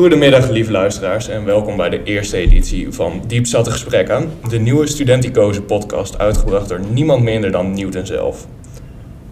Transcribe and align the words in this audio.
Goedemiddag, 0.00 0.48
lieve 0.48 0.70
luisteraars, 0.70 1.28
en 1.28 1.44
welkom 1.44 1.76
bij 1.76 1.88
de 1.88 2.02
eerste 2.02 2.36
editie 2.36 2.92
van 2.92 3.22
Diepzatte 3.26 3.70
Gesprekken, 3.70 4.30
de 4.48 4.58
nieuwe 4.58 4.86
studenticoze 4.86 5.62
podcast, 5.62 6.18
uitgebracht 6.18 6.68
door 6.68 6.80
niemand 6.90 7.22
minder 7.22 7.50
dan 7.50 7.74
Newton 7.74 8.06
zelf. 8.06 8.46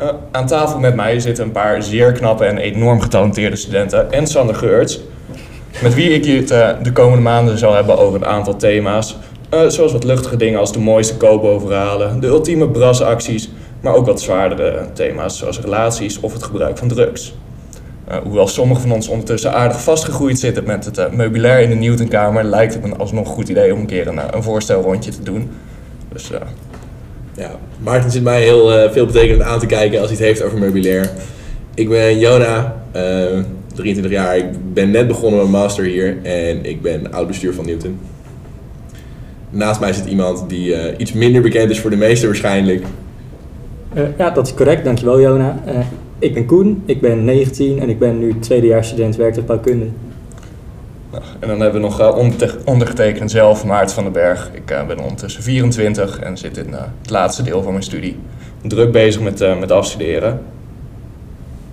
Uh, 0.03 0.09
aan 0.31 0.47
tafel 0.47 0.79
met 0.79 0.95
mij 0.95 1.21
zitten 1.21 1.45
een 1.45 1.53
paar 1.53 1.83
zeer 1.83 2.13
knappe 2.13 2.45
en 2.45 2.59
enorm 2.59 3.01
getalenteerde 3.01 3.57
studenten 3.57 4.13
en 4.13 4.27
Sander 4.27 4.55
Geurts, 4.55 5.01
met 5.83 5.95
wie 5.95 6.11
ik 6.11 6.25
het 6.25 6.51
uh, 6.51 6.71
de 6.83 6.93
komende 6.93 7.23
maanden 7.23 7.59
zal 7.59 7.75
hebben 7.75 7.99
over 7.99 8.21
een 8.21 8.29
aantal 8.29 8.57
thema's, 8.57 9.17
uh, 9.55 9.69
zoals 9.69 9.93
wat 9.93 10.05
luchtige 10.05 10.37
dingen 10.37 10.61
als 10.61 10.73
de 10.73 10.81
mooiste 10.81 11.17
koopboverhalen, 11.17 12.21
de 12.21 12.27
ultieme 12.27 12.69
brasacties, 12.69 13.51
maar 13.81 13.95
ook 13.95 14.07
wat 14.07 14.21
zwaardere 14.21 14.87
thema's 14.93 15.39
zoals 15.39 15.61
relaties 15.61 16.21
of 16.21 16.33
het 16.33 16.43
gebruik 16.43 16.79
van 16.79 16.89
drugs. 16.89 17.35
Uh, 18.11 18.17
hoewel 18.17 18.47
sommigen 18.49 18.83
van 18.83 18.93
ons 18.93 19.09
ondertussen 19.09 19.53
aardig 19.53 19.83
vastgegroeid 19.83 20.39
zitten 20.39 20.65
met 20.65 20.85
het 20.85 20.99
uh, 20.99 21.11
meubilair 21.11 21.61
in 21.61 21.69
de 21.69 21.75
Newtonkamer, 21.75 22.45
lijkt 22.45 22.75
het 22.75 22.87
me 22.87 22.97
alsnog 22.97 23.27
een 23.27 23.33
goed 23.33 23.49
idee 23.49 23.75
om 23.75 23.81
een 23.81 23.87
keer 23.87 24.07
een, 24.07 24.21
een 24.35 24.43
voorstelrondje 24.43 25.11
te 25.11 25.23
doen. 25.23 25.51
Dus, 26.13 26.31
uh... 26.31 26.39
Ja, 27.35 27.51
Maarten 27.79 28.11
zit 28.11 28.23
mij 28.23 28.43
heel 28.43 28.91
veel 28.91 29.07
betekenend 29.07 29.43
aan 29.43 29.59
te 29.59 29.67
kijken 29.67 30.01
als 30.01 30.09
hij 30.09 30.17
het 30.17 30.27
heeft 30.27 30.43
over 30.43 30.59
meubilair. 30.59 31.11
Ik 31.75 31.89
ben 31.89 32.19
Jona, 32.19 32.83
23 33.75 34.13
jaar. 34.13 34.37
Ik 34.37 34.75
ben 34.75 34.91
net 34.91 35.07
begonnen 35.07 35.41
met 35.41 35.51
mijn 35.51 35.63
master 35.63 35.85
hier 35.85 36.19
en 36.23 36.65
ik 36.65 36.83
ben 36.83 37.13
oud-bestuur 37.13 37.55
van 37.55 37.67
Newton. 37.67 37.99
Naast 39.51 39.81
mij 39.81 39.93
zit 39.93 40.07
iemand 40.07 40.49
die 40.49 40.97
iets 40.97 41.13
minder 41.13 41.43
bekend 41.43 41.71
is 41.71 41.81
voor 41.81 41.91
de 41.91 41.97
meesten 41.97 42.29
waarschijnlijk. 42.29 42.85
ja, 44.19 44.31
dat 44.31 44.47
is 44.47 44.55
correct. 44.55 44.85
Dankjewel 44.85 45.21
Jona. 45.21 45.61
Ik 46.21 46.35
ben 46.35 46.47
Koen, 46.47 46.83
ik 46.87 47.01
ben 47.01 47.25
19 47.25 47.81
en 47.81 47.89
ik 47.89 47.99
ben 47.99 48.19
nu 48.19 48.39
tweedejaarsstudent 48.39 49.17
werktuigbouwkunde. 49.17 49.87
Nou, 51.11 51.23
en 51.41 51.49
dan 51.49 51.61
hebben 51.61 51.81
we 51.81 51.87
nog 51.87 52.01
uh, 52.01 52.57
ondergetekend 52.65 53.31
zelf, 53.31 53.65
Maart 53.65 53.93
van 53.93 54.03
den 54.03 54.13
Berg. 54.13 54.51
Ik 54.55 54.71
uh, 54.71 54.87
ben 54.87 54.99
ondertussen 54.99 55.43
24 55.43 56.21
en 56.21 56.39
zit 56.39 56.57
in 56.57 56.69
uh, 56.69 56.81
het 57.01 57.11
laatste 57.11 57.43
deel 57.43 57.63
van 57.63 57.73
mijn 57.73 57.85
studie. 57.85 58.19
Druk 58.63 58.93
bezig 58.93 59.21
met, 59.23 59.59
met 59.61 59.73
afstuderen. 59.73 60.41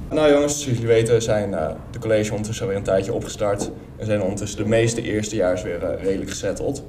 Nou 0.10 0.32
jongens, 0.32 0.62
zoals 0.62 0.78
jullie 0.78 0.94
weten 0.94 1.22
zijn 1.22 1.52
de 1.92 2.00
college 2.00 2.32
ondertussen 2.32 2.68
weer 2.68 2.78
een 2.78 2.84
tijdje 2.84 3.14
opgestart. 3.14 3.72
En 3.98 4.06
zijn 4.06 4.22
ondertussen 4.22 4.64
de 4.64 4.70
meeste 4.70 5.02
eerstejaars 5.02 5.64
weer 5.64 5.80
redelijk 6.02 6.30
gezetteld. 6.30 6.84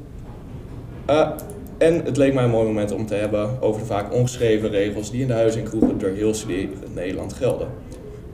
En 1.78 2.05
het 2.05 2.16
leek 2.16 2.34
mij 2.34 2.44
een 2.44 2.50
mooi 2.50 2.66
moment 2.66 2.92
om 2.92 3.06
te 3.06 3.14
hebben 3.14 3.62
over 3.62 3.80
de 3.80 3.86
vaak 3.86 4.12
ongeschreven 4.12 4.70
regels 4.70 5.10
die 5.10 5.20
in 5.20 5.27
de 5.27 5.32
huizen 5.32 5.60
en 5.60 5.69
kroegen 5.69 5.98
door 5.98 6.10
heel 6.10 6.34
studerend 6.34 6.94
Nederland 6.94 7.32
gelden. 7.32 7.69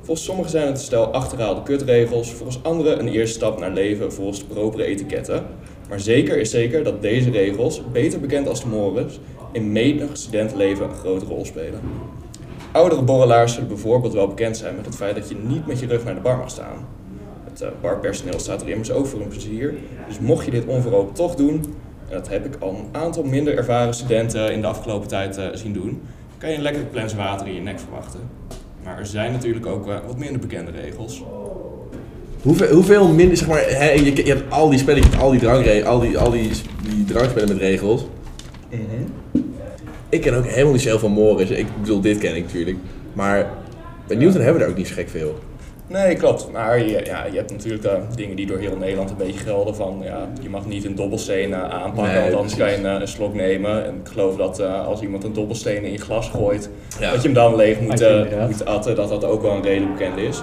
Volgens 0.00 0.26
sommigen 0.26 0.50
zijn 0.50 0.66
het 0.66 0.80
stel 0.80 1.06
achterhaalde 1.06 1.62
kutregels, 1.62 2.32
volgens 2.32 2.62
anderen 2.62 2.98
een 2.98 3.08
eerste 3.08 3.34
stap 3.34 3.58
naar 3.58 3.70
leven 3.70 4.12
volgens 4.12 4.38
de 4.38 4.44
propere 4.44 4.84
etiketten. 4.84 5.46
Maar 5.88 6.00
zeker 6.00 6.38
is 6.38 6.50
zeker 6.50 6.84
dat 6.84 7.02
deze 7.02 7.30
regels, 7.30 7.82
beter 7.92 8.20
bekend 8.20 8.48
als 8.48 8.62
de 8.62 8.68
mores, 8.68 9.20
in 9.52 9.72
menig 9.72 10.10
studentenleven 10.12 10.88
een 10.88 10.94
grote 10.94 11.24
rol 11.24 11.44
spelen. 11.44 11.80
Oudere 12.72 13.02
borrelaars 13.02 13.52
zullen 13.52 13.68
bijvoorbeeld 13.68 14.12
wel 14.12 14.28
bekend 14.28 14.56
zijn 14.56 14.76
met 14.76 14.86
het 14.86 14.96
feit 14.96 15.14
dat 15.14 15.28
je 15.28 15.36
niet 15.46 15.66
met 15.66 15.80
je 15.80 15.86
rug 15.86 16.04
naar 16.04 16.14
de 16.14 16.20
bar 16.20 16.36
mag 16.36 16.50
staan. 16.50 16.86
Het 17.44 17.60
eh, 17.60 17.68
barpersoneel 17.80 18.38
staat 18.38 18.62
er 18.62 18.68
immers 18.68 18.92
ook 18.92 19.06
voor 19.06 19.20
een 19.20 19.28
plezier, 19.28 19.74
dus 20.08 20.18
mocht 20.18 20.44
je 20.44 20.50
dit 20.50 20.66
onverhoopt 20.66 21.14
toch 21.14 21.34
doen, 21.34 21.64
en 21.91 21.91
dat 22.12 22.28
heb 22.28 22.46
ik 22.46 22.54
al 22.58 22.70
een 22.70 23.00
aantal 23.00 23.22
minder 23.22 23.56
ervaren 23.56 23.94
studenten 23.94 24.52
in 24.52 24.60
de 24.60 24.66
afgelopen 24.66 25.08
tijd 25.08 25.38
uh, 25.38 25.44
zien 25.52 25.72
doen, 25.72 26.02
kan 26.38 26.50
je 26.50 26.56
een 26.56 26.62
lekkere 26.62 26.84
plens 26.84 27.14
water 27.14 27.46
in 27.46 27.54
je 27.54 27.60
nek 27.60 27.78
verwachten. 27.78 28.20
Maar 28.84 28.98
er 28.98 29.06
zijn 29.06 29.32
natuurlijk 29.32 29.66
ook 29.66 29.86
uh, 29.88 29.94
wat 30.06 30.18
minder 30.18 30.40
bekende 30.40 30.70
regels. 30.70 31.22
Hoeveel, 32.42 32.74
hoeveel 32.74 33.08
minder, 33.08 33.36
zeg 33.36 33.48
maar, 33.48 33.64
hè, 33.66 33.90
je, 33.90 34.16
je, 34.16 34.32
hebt 34.32 34.52
al 34.52 34.70
die 34.70 34.78
spelletjes, 34.78 35.18
al 35.18 35.30
die 35.30 35.40
drankregels, 35.40 35.86
al 35.88 36.00
die, 36.00 36.18
al 36.18 36.30
die, 36.30 36.50
die 36.82 37.04
drankspellen 37.04 37.48
met 37.48 37.58
regels. 37.58 38.06
Mm 38.70 38.78
-hmm. 38.90 39.42
Ik 40.08 40.20
ken 40.20 40.34
ook 40.34 40.46
helemaal 40.46 40.72
niet 40.72 40.82
zoveel 40.82 41.08
Morris. 41.08 41.50
Ik 41.50 41.66
bedoel, 41.80 42.00
dit 42.00 42.18
ken 42.18 42.36
ik 42.36 42.44
natuurlijk. 42.44 42.76
Maar 43.12 43.50
bij 44.06 44.16
Newton 44.16 44.40
hebben 44.40 44.52
we 44.52 44.58
daar 44.58 44.68
ook 44.68 44.76
niet 44.76 44.88
zo 44.88 44.94
gek 44.94 45.08
veel. 45.08 45.38
Nee, 45.92 46.16
klopt. 46.16 46.48
Maar 46.52 46.78
je, 46.78 47.00
ja, 47.04 47.24
je 47.30 47.36
hebt 47.36 47.50
natuurlijk 47.50 47.84
uh, 47.84 47.92
dingen 48.14 48.36
die 48.36 48.46
door 48.46 48.58
heel 48.58 48.76
Nederland 48.76 49.10
een 49.10 49.16
beetje 49.16 49.40
gelden. 49.40 49.74
Van, 49.74 50.00
ja, 50.04 50.28
je 50.40 50.48
mag 50.48 50.66
niet 50.66 50.84
een 50.84 50.94
dobbelsteen 50.94 51.50
uh, 51.50 51.62
aanpakken, 51.62 52.12
nee, 52.12 52.22
want 52.22 52.34
anders 52.34 52.56
kan 52.56 52.70
je 52.70 52.76
een, 52.76 53.00
een, 53.00 53.08
slok 53.08 53.34
nemen. 53.34 53.84
En 53.84 53.94
ik 54.04 54.08
geloof 54.12 54.36
dat 54.36 54.60
uh, 54.60 54.86
als 54.86 55.00
iemand 55.00 55.24
een 55.24 55.32
dobbelsteen 55.32 55.84
in 55.84 55.92
je 55.92 55.98
glas 55.98 56.28
gooit, 56.28 56.70
ja. 57.00 57.10
dat 57.10 57.22
je 57.22 57.28
hem 57.28 57.34
dan 57.34 57.56
leeg 57.56 57.80
moet, 57.80 58.04
moet 58.48 58.64
atten. 58.64 58.96
Dat 58.96 59.08
dat 59.08 59.24
ook 59.24 59.42
wel 59.42 59.50
een 59.50 59.62
redelijk 59.62 59.92
bekend 59.92 60.18
is. 60.18 60.42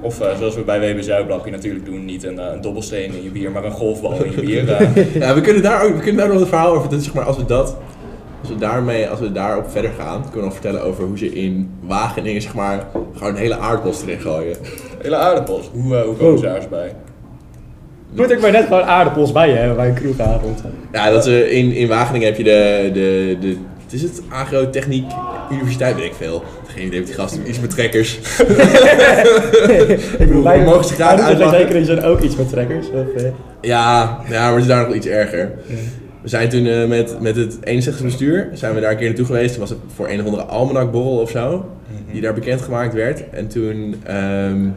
Of 0.00 0.14
zoals 0.38 0.54
we 0.54 0.62
bij 0.62 0.80
WB 0.80 1.02
Zuidblapje 1.02 1.50
natuurlijk 1.50 1.84
doen, 1.84 2.04
niet 2.04 2.24
een, 2.24 2.38
een, 2.52 2.60
dobbelsteen 2.60 3.14
in 3.14 3.22
je 3.22 3.30
bier, 3.30 3.50
maar 3.50 3.64
een 3.64 3.70
golfbal 3.70 4.24
in 4.24 4.30
je 4.30 4.40
bier. 4.40 4.66
ja, 5.24 5.34
we 5.34 5.40
kunnen 5.40 5.62
daar 5.62 5.84
ook 5.84 5.94
we 5.94 6.00
kunnen 6.00 6.16
daar 6.16 6.32
nog 6.32 6.40
een 6.40 6.46
verhaal 6.46 6.74
over. 6.74 6.90
Dat, 6.90 7.02
zeg 7.02 7.14
maar, 7.14 7.24
als 7.24 7.36
we 7.36 7.44
dat 7.44 7.76
als 8.40 8.48
we, 8.48 8.56
daarmee, 8.56 9.08
als 9.08 9.20
we 9.20 9.32
daarop 9.32 9.70
verder 9.70 9.90
gaan, 9.98 10.20
kunnen 10.20 10.38
we 10.38 10.40
nog 10.40 10.52
vertellen 10.52 10.82
over 10.82 11.04
hoe 11.04 11.18
ze 11.18 11.32
in 11.32 11.70
Wageningen 11.80 12.42
zeg 12.42 12.54
maar, 12.54 12.86
gewoon 13.16 13.32
een 13.32 13.38
hele 13.38 13.58
aardbos 13.58 14.02
erin 14.02 14.20
gooien. 14.20 14.56
Hele 15.02 15.16
aardappels? 15.16 15.70
Hoe, 15.72 15.94
uh, 15.94 16.02
hoe 16.02 16.16
komen 16.16 16.38
ze 16.38 16.44
daar 16.44 16.66
bij? 16.70 16.94
Moet 18.10 18.30
ik 18.30 18.40
maar 18.40 18.50
net 18.50 18.64
gewoon 18.64 18.82
aardappels 18.82 19.32
bij 19.32 19.48
je 19.48 19.54
hebben 19.54 19.76
bij 19.76 19.88
een 19.88 19.94
kroegavond. 19.94 20.62
Ja, 20.92 21.10
dat 21.10 21.24
ze 21.24 21.50
in, 21.50 21.72
in 21.72 21.88
Wageningen 21.88 22.28
heb 22.28 22.36
je 22.36 22.44
de, 22.44 22.90
de, 22.92 23.36
de 23.40 23.56
wat 23.88 23.92
is 23.92 24.02
het? 24.02 24.22
Agrotechniek 24.28 25.10
Universiteit, 25.50 25.96
weet 25.96 26.04
ik 26.04 26.14
veel. 26.14 26.42
Geen 26.66 26.86
idee, 26.86 27.02
die 27.02 27.14
gasten 27.14 27.48
iets 27.48 27.60
met 27.60 27.70
trekkers. 27.70 28.18
ik 30.18 30.18
bedoel, 30.18 30.42
wij 30.42 30.64
mogen 30.64 30.84
ze 30.84 30.94
graag 30.94 31.20
uitlachen. 31.20 31.58
Zeker 31.58 31.84
zijn 31.84 32.02
ook 32.02 32.20
iets 32.20 32.36
met 32.36 32.48
trekkers? 32.48 32.86
Of, 32.90 33.22
uh... 33.22 33.28
ja, 33.60 34.18
ja, 34.28 34.40
maar 34.40 34.52
het 34.52 34.60
is 34.60 34.66
daar 34.66 34.86
nog 34.86 34.94
iets 34.94 35.06
erger. 35.06 35.50
We 36.22 36.28
zijn 36.28 36.48
toen 36.48 36.64
uh, 36.64 36.86
met, 36.86 37.20
met 37.20 37.36
het 37.36 37.58
61 37.60 38.04
bestuur, 38.04 38.50
zijn 38.52 38.74
we 38.74 38.80
daar 38.80 38.90
een 38.90 38.96
keer 38.96 39.06
naartoe 39.06 39.26
geweest. 39.26 39.50
Toen 39.50 39.60
was 39.60 39.70
het 39.70 39.78
voor 39.94 40.08
een 40.08 40.20
of 40.20 40.26
andere 40.26 40.42
almanakborrel 40.42 41.18
of 41.18 41.30
zo, 41.30 41.50
mm 41.50 41.62
-hmm. 41.86 42.12
die 42.12 42.20
daar 42.20 42.34
bekendgemaakt 42.34 42.94
werd. 42.94 43.30
En 43.30 43.48
toen, 43.48 44.02
um, 44.10 44.74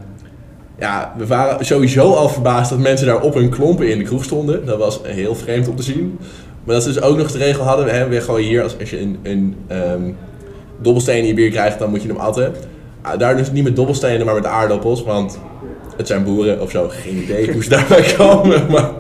ja, 0.80 1.14
we 1.18 1.28
waren 1.28 1.66
sowieso 1.66 2.14
al 2.14 2.30
verbaasd 2.30 2.70
dat 2.70 2.80
mensen 2.80 3.08
daar 3.08 3.22
op 3.22 3.34
hun 3.34 3.50
klompen 3.50 3.90
in 3.90 3.98
de 3.98 4.04
kroeg 4.04 4.24
stonden. 4.24 4.66
Dat 4.66 4.78
was 4.78 5.00
heel 5.04 5.36
vreemd 5.36 5.68
om 5.68 5.76
te 5.76 5.84
zien. 5.84 6.18
Maar 6.64 6.76
dat 6.76 6.84
ze 6.84 6.94
dus 6.94 7.02
ook 7.02 7.18
nog 7.18 7.32
de 7.32 7.38
regel 7.38 7.64
hadden, 7.64 7.86
we, 7.86 8.08
we 8.08 8.22
gooien 8.22 8.48
hier, 8.48 8.64
als, 8.64 8.80
als 8.80 8.90
je 8.90 9.00
een, 9.00 9.18
een 9.24 9.56
um, 9.72 10.16
dobbelsteen 10.82 11.22
in 11.22 11.28
je 11.28 11.34
bier 11.34 11.50
krijgt, 11.50 11.80
dan 11.80 11.90
moet 11.90 12.02
je 12.02 12.08
hem 12.08 12.18
atten. 12.18 12.54
Uh, 13.06 13.18
daar 13.18 13.38
dus 13.38 13.52
niet 13.52 13.64
met 13.64 13.76
dobbelstenen, 13.76 14.26
maar 14.26 14.36
met 14.36 14.46
aardappels, 14.46 15.04
want 15.04 15.40
het 15.98 16.08
zijn 16.08 16.24
boeren 16.24 16.62
of 16.62 16.72
zo. 16.72 16.88
Geen 16.90 17.18
idee 17.18 17.52
hoe 17.52 17.64
ze 17.64 17.70
daarbij 17.80 18.14
komen, 18.18 18.66
maar 18.70 18.92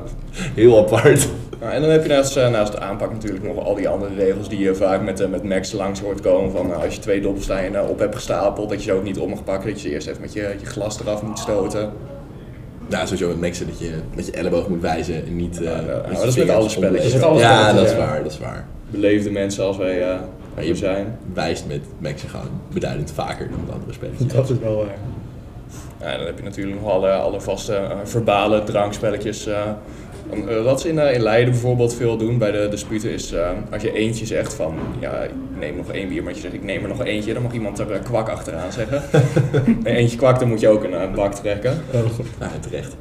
heel 0.56 0.78
apart. 0.78 1.28
Nou, 1.62 1.74
en 1.74 1.82
dan 1.82 1.90
heb 1.90 2.04
je 2.04 2.10
naast, 2.10 2.38
uh, 2.38 2.50
naast 2.50 2.72
de 2.72 2.80
aanpak 2.80 3.12
natuurlijk 3.12 3.44
nog 3.44 3.66
al 3.66 3.76
die 3.76 3.90
andere 3.90 4.16
regels 4.16 4.50
die 4.50 4.60
je 4.60 4.76
vaak 4.76 5.02
met, 5.02 5.20
uh, 5.20 5.28
met 5.28 5.44
Max 5.44 5.72
langs 5.72 6.00
hoort 6.00 6.22
komen. 6.22 6.52
Van 6.52 6.70
uh, 6.70 6.84
als 6.84 6.96
je 6.96 7.02
twee 7.02 7.22
dobbelstenen 7.22 7.88
op 7.88 8.00
hebt 8.00 8.16
gestapeld, 8.16 8.70
dat 8.70 8.84
je 8.84 8.90
ze 8.90 8.96
ook 8.96 9.04
niet 9.04 9.20
op 9.20 9.30
mag 9.30 9.44
pakken. 9.44 9.70
Dat 9.70 9.82
je 9.82 9.88
ze 9.88 9.94
eerst 9.94 10.08
even 10.08 10.22
met 10.22 10.34
je, 10.34 10.56
je 10.60 10.66
glas 10.66 11.00
eraf 11.00 11.22
moet 11.22 11.40
stoten. 11.40 11.92
Ja, 12.90 13.06
sowieso 13.06 13.28
met 13.28 13.42
Maxen 13.42 13.68
dat 13.68 13.80
je 13.80 13.92
met 14.16 14.26
je 14.26 14.32
elleboog 14.32 14.68
moet 14.68 14.82
wijzen 14.82 15.26
en 15.26 15.36
niet... 15.36 15.58
Ja, 15.62 15.82
nou, 15.82 16.14
dat 16.14 16.24
is 16.24 16.36
met 16.36 16.50
alle 16.50 16.70
spelletjes. 16.70 17.14
ja, 17.14 17.74
dat 17.74 17.86
is 17.86 17.96
waar, 17.96 18.24
dat 18.24 18.32
is 18.32 18.40
waar. 18.40 18.66
Beleefde 18.90 19.32
mensen 19.32 19.64
als 19.64 19.78
wij 19.78 20.00
uh, 20.58 20.66
je 20.68 20.76
zijn. 20.76 21.18
wijst 21.34 21.66
met 21.68 21.82
Maxen 21.98 22.30
gewoon 22.30 22.62
beduidend 22.74 23.12
vaker 23.12 23.50
dan 23.50 23.60
met 23.66 23.74
andere 23.74 23.94
spelletjes. 23.94 24.34
Dat 24.34 24.50
is 24.50 24.60
wel 24.60 24.76
waar. 24.76 24.98
Ja, 26.02 26.18
dan 26.18 26.26
heb 26.26 26.38
je 26.38 26.44
natuurlijk 26.44 26.82
nog 26.82 26.92
alle, 26.92 27.12
alle 27.12 27.42
vaste 27.42 27.82
verbale 28.04 28.64
drankspelletjes 28.64 29.48
uh, 30.34 30.64
wat 30.64 30.82
ze 30.82 30.90
in, 30.90 30.96
uh, 30.96 31.14
in 31.14 31.22
Leiden 31.22 31.52
bijvoorbeeld 31.52 31.96
veel 31.96 32.18
doen 32.18 32.38
bij 32.38 32.52
de 32.52 32.68
disputen 32.70 33.12
is 33.12 33.34
uh, 33.34 33.50
als 33.72 33.82
je 33.82 33.94
eentje 33.94 34.26
zegt 34.26 34.54
van 34.54 34.76
ja, 35.00 35.12
ik 35.12 35.32
neem 35.60 35.76
nog 35.76 35.92
één 35.92 36.10
bier, 36.10 36.24
maar 36.24 36.34
je 36.34 36.40
zegt 36.40 36.54
ik 36.54 36.64
neem 36.64 36.84
er 36.84 36.90
nog 36.90 37.04
eentje, 37.04 37.34
dan 37.34 37.44
mag 37.44 37.54
iemand 37.54 37.80
er 37.80 38.00
kwak 38.00 38.30
achteraan 38.30 38.72
zeggen. 38.72 39.02
en 39.84 39.96
eentje 39.96 40.18
kwak, 40.18 40.40
dan 40.40 40.48
moet 40.48 40.60
je 40.60 40.68
ook 40.68 40.84
een, 40.84 41.14
bak 41.16 41.34
trekken. 41.34 41.82
Ja, 42.40 42.48
terecht. 42.60 42.96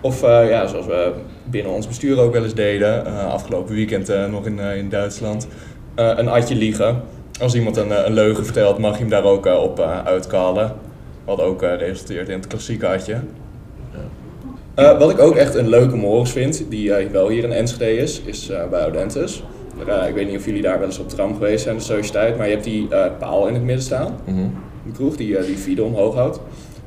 Of 0.00 0.20
ja, 0.20 0.66
zoals 0.66 0.86
we 0.86 1.12
binnen 1.44 1.72
ons 1.72 1.86
bestuur 1.86 2.18
ook 2.18 2.32
wel 2.32 2.44
eens 2.44 2.54
deden, 2.54 3.04
afgelopen 3.30 3.74
weekend 3.74 4.12
nog 4.30 4.46
in, 4.46 4.58
in 4.58 4.88
Duitsland, 4.88 5.48
een 5.94 6.28
atje 6.28 6.54
liegen. 6.54 7.02
Als 7.40 7.54
iemand 7.54 7.76
een, 7.76 8.06
een 8.06 8.12
leugen 8.12 8.44
vertelt, 8.44 8.78
mag 8.78 8.92
je 8.92 9.00
hem 9.00 9.10
daar 9.10 9.24
ook 9.24 9.46
op 9.46 9.80
uitkallen. 10.04 10.72
Wat 11.24 11.40
ook 11.40 11.62
resulteert 11.62 12.28
in 12.28 12.38
het 12.38 12.46
klassieke 12.46 12.86
atje. 12.86 13.20
Uh, 14.80 14.98
wat 14.98 15.10
ik 15.10 15.18
ook 15.18 15.36
echt 15.36 15.54
een 15.54 15.68
leuke 15.68 15.96
morgens 15.96 16.32
vind, 16.32 16.64
die 16.68 16.88
uh, 16.88 17.10
wel 17.10 17.28
hier 17.28 17.44
in 17.44 17.52
Enschede 17.52 18.02
is, 18.02 18.22
is 18.24 18.50
uh, 18.50 18.68
bij 18.70 18.80
Audentes. 18.80 19.42
ik 20.08 20.14
weet 20.14 20.28
niet 20.28 20.36
of 20.36 20.44
jullie 20.44 20.62
daar 20.62 20.78
wel 20.78 20.86
eens 20.86 20.98
op 20.98 21.08
tram 21.08 21.34
geweest 21.34 21.62
zijn, 21.62 21.76
de 21.76 21.82
sociëteit, 21.82 22.36
maar 22.36 22.46
je 22.46 22.52
hebt 22.52 22.64
die 22.64 22.88
paal 23.18 23.46
in 23.46 23.54
het 23.54 23.62
midden 23.62 23.84
staan. 23.84 24.18
Mm 24.24 24.34
-hmm. 24.34 24.52
Die 24.84 24.92
kroeg 24.92 25.16
die 25.16 25.40
die 25.46 25.56
Fido 25.56 25.84
omhoog 25.84 26.14
houdt. 26.14 26.40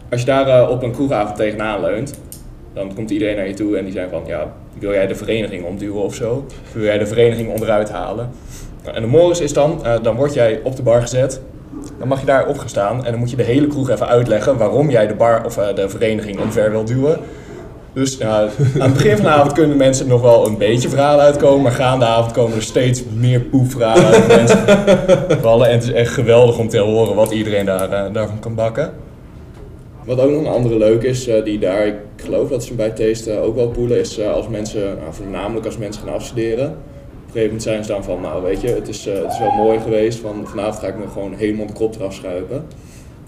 Als 0.09 0.19
je 0.19 0.25
daar 0.25 0.69
op 0.69 0.83
een 0.83 0.91
kroegavond 0.91 1.35
tegenaan 1.35 1.81
leunt, 1.81 2.19
dan 2.73 2.93
komt 2.93 3.11
iedereen 3.11 3.35
naar 3.35 3.47
je 3.47 3.53
toe 3.53 3.77
en 3.77 3.83
die 3.83 3.93
zegt 3.93 4.09
van, 4.09 4.23
ja, 4.25 4.53
wil 4.79 4.91
jij 4.91 5.07
de 5.07 5.15
vereniging 5.15 5.65
omduwen 5.65 6.03
of 6.03 6.15
zo? 6.15 6.45
Wil 6.73 6.83
jij 6.83 6.97
de 6.97 7.05
vereniging 7.05 7.51
onderuit 7.51 7.89
halen? 7.89 8.29
Nou, 8.83 8.95
en 8.95 9.01
de 9.01 9.07
morgens 9.07 9.41
is 9.41 9.53
dan, 9.53 9.83
dan 10.01 10.15
word 10.15 10.33
jij 10.33 10.59
op 10.63 10.75
de 10.75 10.83
bar 10.83 11.01
gezet, 11.01 11.41
dan 11.99 12.07
mag 12.07 12.19
je 12.19 12.25
daar 12.25 12.47
opgestaan 12.47 13.05
en 13.05 13.11
dan 13.11 13.19
moet 13.19 13.29
je 13.29 13.35
de 13.35 13.43
hele 13.43 13.67
kroeg 13.67 13.89
even 13.89 14.07
uitleggen 14.07 14.57
waarom 14.57 14.89
jij 14.89 15.07
de 15.07 15.15
bar 15.15 15.45
of 15.45 15.55
de 15.55 15.89
vereniging 15.89 16.39
omver 16.39 16.71
wil 16.71 16.85
duwen. 16.85 17.19
Dus 17.93 18.21
aan 18.21 18.49
het 18.57 18.93
begin 18.93 19.15
van 19.15 19.25
de 19.25 19.31
avond 19.31 19.51
kunnen 19.51 19.77
mensen 19.77 20.07
nog 20.07 20.21
wel 20.21 20.47
een 20.47 20.57
beetje 20.57 20.89
verhalen 20.89 21.25
uitkomen, 21.25 21.61
maar 21.61 21.71
gaande 21.71 22.05
avond 22.05 22.31
komen 22.31 22.55
er 22.55 22.63
steeds 22.63 23.03
meer 23.15 23.39
poepverhalen 23.41 24.05
uit 24.05 24.27
mensen 24.27 24.65
vallen. 25.41 25.67
En 25.67 25.73
het 25.73 25.83
is 25.83 25.91
echt 25.91 26.13
geweldig 26.13 26.57
om 26.57 26.69
te 26.69 26.77
horen 26.77 27.15
wat 27.15 27.31
iedereen 27.31 27.65
daar, 27.65 27.91
eh, 27.91 28.13
daarvan 28.13 28.39
kan 28.39 28.55
bakken. 28.55 28.93
Wat 30.05 30.19
ook 30.19 30.31
nog 30.31 30.39
een 30.39 30.47
andere 30.47 30.77
leuk 30.77 31.03
is, 31.03 31.27
eh, 31.27 31.43
die 31.43 31.59
daar, 31.59 31.87
ik 31.87 31.95
geloof 32.15 32.49
dat 32.49 32.63
ze 32.63 32.73
bij 32.73 32.89
Taste 32.89 33.31
eh, 33.31 33.43
ook 33.43 33.55
wel 33.55 33.67
poelen, 33.67 33.99
is 33.99 34.21
als 34.21 34.47
mensen, 34.47 34.81
nou, 34.81 35.13
voornamelijk 35.13 35.65
als 35.65 35.77
mensen 35.77 36.03
gaan 36.03 36.13
afstuderen. 36.13 36.67
Op 36.67 36.73
een 36.73 37.41
gegeven 37.41 37.45
moment 37.45 37.63
zijn 37.63 37.83
ze 37.83 37.91
dan 37.91 38.03
van, 38.03 38.21
nou 38.21 38.43
weet 38.43 38.61
je, 38.61 38.67
het 38.67 38.87
is, 38.87 39.05
het 39.05 39.31
is 39.31 39.39
wel 39.39 39.51
mooi 39.51 39.79
geweest, 39.79 40.19
van, 40.19 40.35
vanavond 40.43 40.79
ga 40.79 40.87
ik 40.87 40.97
me 40.97 41.07
gewoon 41.07 41.33
helemaal 41.37 41.65
de 41.65 41.73
kop 41.73 41.95
eraf 41.95 42.13
schuipen. 42.13 42.65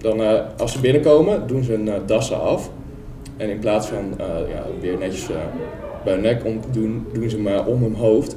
Dan, 0.01 0.21
als 0.57 0.71
ze 0.71 0.79
binnenkomen, 0.79 1.47
doen 1.47 1.63
ze 1.63 1.71
hun 1.71 1.89
dassen 2.06 2.41
af. 2.41 2.69
En 3.37 3.49
in 3.49 3.59
plaats 3.59 3.87
van 3.87 4.13
eh, 4.17 4.25
ja, 4.27 4.65
weer 4.81 4.97
netjes 4.97 5.29
eh, 5.29 5.35
bij 6.03 6.13
hun 6.13 6.21
nek 6.21 6.45
om 6.45 6.61
te 6.61 6.71
doen, 6.71 7.07
doen 7.13 7.29
ze 7.29 7.37
eh, 7.45 7.67
om 7.67 7.81
hun 7.81 7.95
hoofd. 7.95 8.35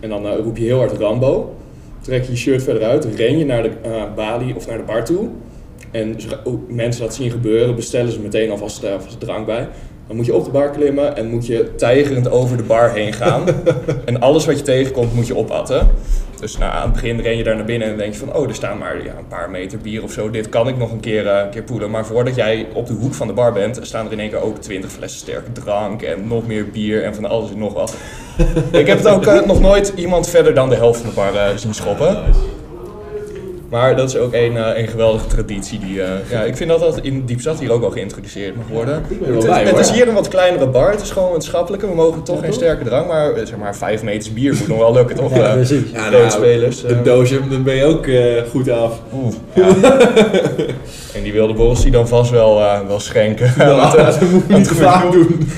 En 0.00 0.08
dan 0.08 0.26
eh, 0.26 0.36
roep 0.36 0.56
je 0.56 0.64
heel 0.64 0.78
hard 0.78 0.92
Rambo. 0.92 1.54
Trek 2.00 2.24
je 2.24 2.30
je 2.30 2.36
shirt 2.36 2.62
verder 2.62 2.82
uit, 2.82 3.04
ren 3.04 3.38
je 3.38 3.44
naar 3.44 3.62
de 3.62 3.70
balie 4.14 4.56
of 4.56 4.66
naar 4.66 4.76
de 4.76 4.82
bar 4.82 5.04
toe. 5.04 5.28
En 5.90 6.16
ook 6.44 6.70
mensen 6.70 7.02
dat 7.02 7.14
zien 7.14 7.30
gebeuren, 7.30 7.74
bestellen 7.74 8.12
ze 8.12 8.20
meteen 8.20 8.50
alvast, 8.50 8.84
alvast 8.84 9.20
drank 9.20 9.46
bij. 9.46 9.68
Dan 10.06 10.16
moet 10.16 10.26
je 10.26 10.34
op 10.34 10.44
de 10.44 10.50
bar 10.50 10.70
klimmen 10.70 11.16
en 11.16 11.30
moet 11.30 11.46
je 11.46 11.74
tijgerend 11.74 12.30
over 12.30 12.56
de 12.56 12.62
bar 12.62 12.92
heen 12.92 13.12
gaan. 13.12 13.44
en 14.04 14.20
alles 14.20 14.46
wat 14.46 14.58
je 14.58 14.64
tegenkomt 14.64 15.14
moet 15.14 15.26
je 15.26 15.36
opatten. 15.36 15.88
Dus 16.40 16.58
nou, 16.58 16.72
aan 16.72 16.82
het 16.82 16.92
begin 16.92 17.20
ren 17.20 17.36
je 17.36 17.44
daar 17.44 17.56
naar 17.56 17.64
binnen 17.64 17.88
en 17.88 17.96
denk 17.96 18.12
je 18.12 18.18
van... 18.18 18.34
oh, 18.34 18.48
er 18.48 18.54
staan 18.54 18.78
maar 18.78 19.04
ja, 19.04 19.14
een 19.18 19.28
paar 19.28 19.50
meter 19.50 19.78
bier 19.78 20.02
of 20.02 20.12
zo. 20.12 20.30
Dit 20.30 20.48
kan 20.48 20.68
ik 20.68 20.76
nog 20.76 20.92
een 20.92 21.00
keer, 21.00 21.26
eh, 21.26 21.44
een 21.44 21.50
keer 21.50 21.62
poelen. 21.62 21.90
Maar 21.90 22.06
voordat 22.06 22.34
jij 22.34 22.66
op 22.72 22.86
de 22.86 22.92
hoek 22.92 23.14
van 23.14 23.26
de 23.26 23.32
bar 23.32 23.52
bent... 23.52 23.78
staan 23.82 24.06
er 24.06 24.12
in 24.12 24.20
één 24.20 24.30
keer 24.30 24.40
ook 24.40 24.58
20 24.58 24.90
flessen 24.90 25.20
sterke 25.20 25.52
drank... 25.52 26.02
en 26.02 26.28
nog 26.28 26.46
meer 26.46 26.70
bier 26.70 27.04
en 27.04 27.14
van 27.14 27.24
alles 27.24 27.50
en 27.50 27.58
nog 27.58 27.72
wat. 27.72 27.96
ik 28.72 28.86
heb 28.86 28.98
het 28.98 29.06
ook 29.06 29.26
eh, 29.26 29.42
nog 29.42 29.60
nooit 29.60 29.92
iemand 29.96 30.28
verder 30.28 30.54
dan 30.54 30.68
de 30.68 30.76
helft 30.76 31.00
van 31.00 31.08
de 31.08 31.14
bar 31.14 31.34
eh, 31.34 31.56
zien 31.56 31.74
schoppen. 31.74 32.22
Maar 33.70 33.96
dat 33.96 34.08
is 34.08 34.16
ook 34.16 34.32
een, 34.32 34.56
eh, 34.56 34.80
een 34.82 34.88
geweldige 34.88 35.26
traditie. 35.26 35.78
Die, 35.78 36.02
eh, 36.02 36.08
ja, 36.30 36.42
ik 36.42 36.56
vind 36.56 36.70
dat 36.70 36.80
dat 36.80 36.98
in 37.02 37.24
Diepstad 37.24 37.58
hier 37.60 37.70
ook 37.72 37.80
wel 37.80 37.90
geïntroduceerd 37.90 38.56
mag 38.56 38.64
worden. 38.72 39.02
Ik 39.08 39.18
Het, 39.26 39.36
is- 39.44 39.50
het 39.50 39.68
hoor. 39.70 39.80
is 39.80 39.90
hier 39.90 40.08
een 40.08 40.14
wat 40.14 40.28
kleinere 40.28 40.66
bar. 40.68 40.90
Het 40.90 41.00
is 41.00 41.10
gewoon 41.10 41.28
wetenschappelijke. 41.30 41.86
We 41.88 41.94
mogen 41.94 42.22
toch 42.22 42.40
geen 42.40 42.52
sterke 42.52 42.84
drank. 42.84 43.06
Maar 43.06 43.32
eh, 43.32 43.46
zeg 43.46 43.56
maar 43.58 43.76
vijf 43.76 44.02
meters 44.02 44.32
bier 44.32 44.54
moet 44.58 44.68
nog 44.68 44.78
wel 44.78 44.92
lukken, 44.92 45.16
toch? 45.16 45.36
Ja, 45.36 45.52
precies. 45.52 45.80
Ja, 45.92 46.00
Grote 46.08 46.30
spelers, 46.30 46.80
De 46.82 47.02
doosje, 47.02 47.40
dan 47.50 47.62
ben 47.62 47.74
je 47.74 47.84
ook 47.84 48.06
eh, 48.06 48.42
goed 48.50 48.70
af. 48.70 49.00
Oeh, 49.14 49.34
ja. 49.54 49.66
en 51.16 51.22
die 51.22 51.32
wilde 51.32 51.54
borrels 51.54 51.82
die 51.82 51.90
dan 51.92 52.08
vast 52.08 52.30
wel, 52.30 52.60
eh, 52.60 52.80
wel 52.86 53.00
schenken. 53.00 53.52
Want, 53.76 53.92
dat 53.96 54.20
moet 54.20 54.42
je 54.48 54.54
niet 54.54 54.68
vaak 54.68 55.12
doen. 55.12 55.48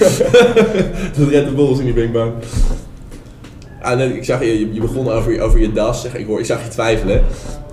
dat 1.19 1.29
redt 1.31 1.47
de 1.49 1.53
borrels 1.55 1.79
in 1.79 1.93
die 1.95 2.09
Bang. 2.09 2.33
Ah, 3.83 3.97
nee, 3.97 4.17
ik 4.17 4.25
zag 4.25 4.41
je, 4.41 4.59
je- 4.59 4.73
je 4.75 4.81
begon 4.81 5.11
over, 5.11 5.33
je- 5.33 5.41
over 5.43 5.61
je 5.61 5.73
das. 5.73 6.01
Zeg, 6.03 6.15
ik, 6.15 6.27
hoor, 6.27 6.39
ik 6.39 6.45
zag 6.47 6.63
je 6.63 6.69
twijfelen. 6.69 7.23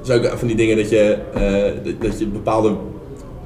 Is 0.08 0.12
ook 0.12 0.38
van 0.38 0.48
die 0.48 0.58
dingen 0.58 0.78
dat 0.78 0.90
je, 0.90 1.18
eh, 1.34 1.94
dat, 2.00 2.20
je 2.20 2.28
bepaalde 2.28 2.76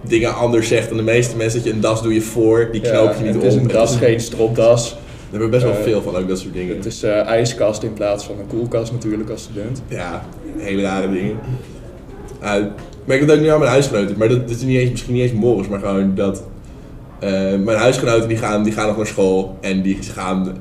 dingen 0.01 0.35
anders 0.35 0.67
zegt 0.67 0.87
dan 0.87 0.97
de 0.97 1.03
meeste 1.03 1.35
mensen. 1.35 1.59
Dat 1.59 1.67
je 1.67 1.73
een 1.73 1.81
das 1.81 2.01
doe 2.01 2.13
je 2.13 2.21
voor, 2.21 2.69
die 2.71 2.81
knoop 2.81 3.13
je 3.17 3.23
niet 3.23 3.33
het 3.33 3.43
is 3.43 3.53
om. 3.53 3.59
een 3.59 3.67
das, 3.67 3.95
geen 3.95 4.19
stropdas. 4.19 4.89
Daar 4.91 5.39
hebben 5.39 5.49
we 5.49 5.49
best 5.49 5.63
wel 5.63 5.73
Eh, 5.73 5.83
veel 5.83 6.01
van, 6.01 6.15
ook 6.15 6.27
dat 6.27 6.39
soort 6.39 6.53
dingen. 6.53 6.75
Het 6.75 6.85
is 6.85 7.03
eh, 7.03 7.25
ijskast 7.25 7.83
in 7.83 7.93
plaats 7.93 8.25
van 8.25 8.39
een 8.39 8.47
koelkast 8.47 8.91
natuurlijk 8.91 9.29
als 9.29 9.41
student. 9.41 9.81
Ja, 9.87 10.25
hele 10.57 10.81
rare 10.81 11.11
dingen. 11.11 11.39
Uh, 12.41 12.47
maar 13.05 13.15
ik 13.15 13.19
heb 13.19 13.21
het 13.21 13.31
ook 13.31 13.39
nu 13.39 13.47
aan 13.47 13.59
mijn 13.59 13.71
huisgenoten. 13.71 14.17
Maar 14.17 14.29
dat, 14.29 14.47
dat 14.47 14.57
is 14.57 14.63
niet 14.63 14.77
eens, 14.77 14.91
misschien 14.91 15.13
niet 15.13 15.23
eens 15.23 15.39
morgens, 15.39 15.67
maar 15.67 15.79
gewoon 15.79 16.15
dat... 16.15 16.43
mijn 17.63 17.77
huisgenoten 17.77 18.27
die 18.27 18.37
gaan, 18.37 18.63
die 18.63 18.73
gaan 18.73 18.87
nog 18.87 18.97
naar 18.97 19.07
school 19.07 19.57
en 19.61 19.81
die 19.81 19.97
gaan... 20.01 20.57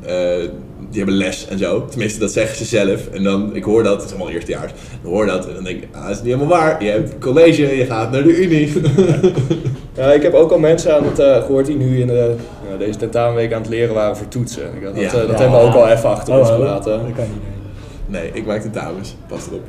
die 0.90 0.98
hebben 0.98 1.14
les 1.16 1.46
en 1.48 1.58
zo. 1.58 1.84
Tenminste, 1.86 2.20
dat 2.20 2.32
zeggen 2.32 2.56
ze 2.56 2.64
zelf. 2.64 3.06
En 3.08 3.22
dan, 3.22 3.54
ik 3.56 3.64
hoor 3.64 3.82
dat, 3.82 3.94
het 3.96 4.04
is 4.04 4.10
allemaal 4.10 4.30
eerstejaars. 4.32 4.72
Ik 4.72 4.76
hoor 5.08 5.26
dat 5.26 5.46
en 5.48 5.54
dan 5.54 5.64
denk 5.64 5.82
ik, 5.82 5.88
ah, 5.92 6.02
dat 6.02 6.10
is 6.10 6.16
niet 6.16 6.34
helemaal 6.34 6.58
waar. 6.58 6.84
Je 6.84 6.90
hebt 6.90 7.18
college, 7.18 7.76
je 7.76 7.84
gaat 7.86 8.10
naar 8.10 8.22
de 8.22 8.36
unie. 8.44 8.72
Ja, 9.96 10.12
ik 10.12 10.22
heb 10.22 10.34
ook 10.34 10.50
al 10.50 10.58
mensen 10.58 10.96
aan 10.96 11.04
het, 11.04 11.18
eh, 11.18 11.36
gehoord 11.44 11.66
die 11.66 11.76
nu 11.76 12.00
in 12.00 12.06
de, 12.06 12.34
ja, 12.70 12.76
deze 12.76 12.98
tentamenweek 12.98 13.52
aan 13.52 13.60
het 13.60 13.70
leren 13.70 13.94
waren 13.94 14.16
voor 14.16 14.28
toetsen. 14.28 14.62
Ik 14.74 14.82
dacht, 14.82 14.94
dat 14.94 15.02
Ja. 15.04 15.08
eh, 15.08 15.12
dat 15.12 15.28
Ja. 15.30 15.36
hebben 15.42 15.60
we 15.60 15.66
ook 15.66 15.74
al 15.74 15.88
even 15.88 16.08
achter 16.08 16.32
Oh, 16.34 16.40
ons 16.40 16.48
oh, 16.48 16.54
gelaten. 16.54 16.90
Dat 16.92 17.00
kan 17.16 17.24
niet. 17.24 17.42
nee. 18.06 18.20
nee, 18.22 18.30
ik 18.34 18.46
maak 18.46 18.62
de 18.62 18.70
dames. 18.70 19.16
Pas 19.28 19.46
erop. 19.46 19.62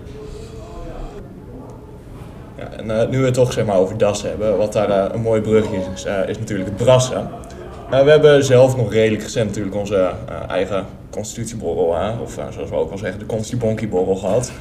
Ja, 2.58 2.70
en 2.78 3.02
eh, 3.02 3.10
nu 3.10 3.20
we 3.20 3.26
het 3.26 3.34
toch 3.34 3.54
zeg 3.54 3.66
maar, 3.66 3.78
over 3.78 3.98
das 3.98 4.22
hebben, 4.22 4.58
wat 4.58 4.74
daar 4.74 5.14
een 5.14 5.22
mooi 5.22 5.42
brugje 5.42 5.78
is, 5.78 6.04
is, 6.06 6.06
is 6.28 6.38
natuurlijk 6.40 6.70
het 6.70 6.78
brassen. 6.78 7.28
Nou, 7.90 8.06
we 8.06 8.12
hebben 8.12 8.44
zelf 8.44 8.78
nog 8.78 8.94
redelijk 8.94 9.24
recent 9.24 9.48
natuurlijk 9.48 9.76
onze 9.76 9.96
eh, 9.96 10.50
eigen 10.50 10.86
constitutieborrel, 11.10 11.96
hè, 11.96 12.12
of 12.22 12.38
eh, 12.38 12.46
zoals 12.52 12.70
we 12.70 12.76
ook 12.76 12.90
wel 12.90 12.98
zeggen, 12.98 13.20
de 13.20 13.26
constibonkie-borrel 13.26 14.16
gehad. 14.16 14.52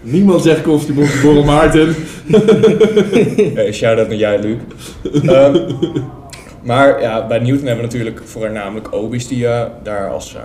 Niemand 0.00 0.42
zegt 0.42 0.62
Constantine 0.62 1.20
Borrel 1.22 1.44
Maarten. 1.44 1.94
Hey, 3.54 3.72
shout-out 3.72 4.08
naar 4.08 4.16
jij, 4.16 4.38
Luc. 4.38 4.56
Ehm, 5.26 5.72
maar 6.62 7.00
ja, 7.00 7.26
bij 7.26 7.38
Newton 7.38 7.66
hebben 7.66 7.84
we 7.84 7.92
natuurlijk 7.92 8.20
voornamelijk 8.24 8.92
obies 8.92 9.28
die 9.28 9.48
eh, 9.48 9.66
daar 9.82 10.10
als 10.10 10.36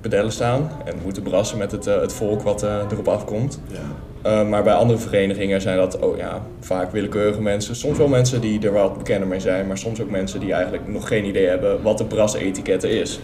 pedellen 0.00 0.32
staan 0.32 0.70
en 0.84 0.94
moeten 1.04 1.22
brassen 1.22 1.58
met 1.58 1.72
het, 1.72 1.84
het 1.84 2.12
volk 2.12 2.42
wat 2.42 2.62
erop 2.62 3.08
afkomt. 3.08 3.60
Ja. 3.66 3.78
Uh, 4.26 4.48
maar 4.48 4.62
bij 4.62 4.72
andere 4.72 4.98
verenigingen 4.98 5.60
zijn 5.60 5.76
dat 5.76 5.98
oh 5.98 6.16
ja, 6.16 6.42
vaak 6.60 6.92
willekeurige 6.92 7.42
mensen. 7.42 7.76
Soms 7.76 7.98
wel 7.98 8.08
mensen 8.08 8.40
die 8.40 8.66
er 8.66 8.72
wat 8.72 8.98
bekender 8.98 9.28
mee 9.28 9.40
zijn, 9.40 9.66
maar 9.66 9.78
soms 9.78 10.00
ook 10.00 10.10
mensen 10.10 10.40
die 10.40 10.52
eigenlijk 10.52 10.88
nog 10.88 11.08
geen 11.08 11.24
idee 11.24 11.46
hebben 11.46 11.82
wat 11.82 11.98
de 11.98 12.04
brasetiketten 12.04 12.90
is. 12.90 13.20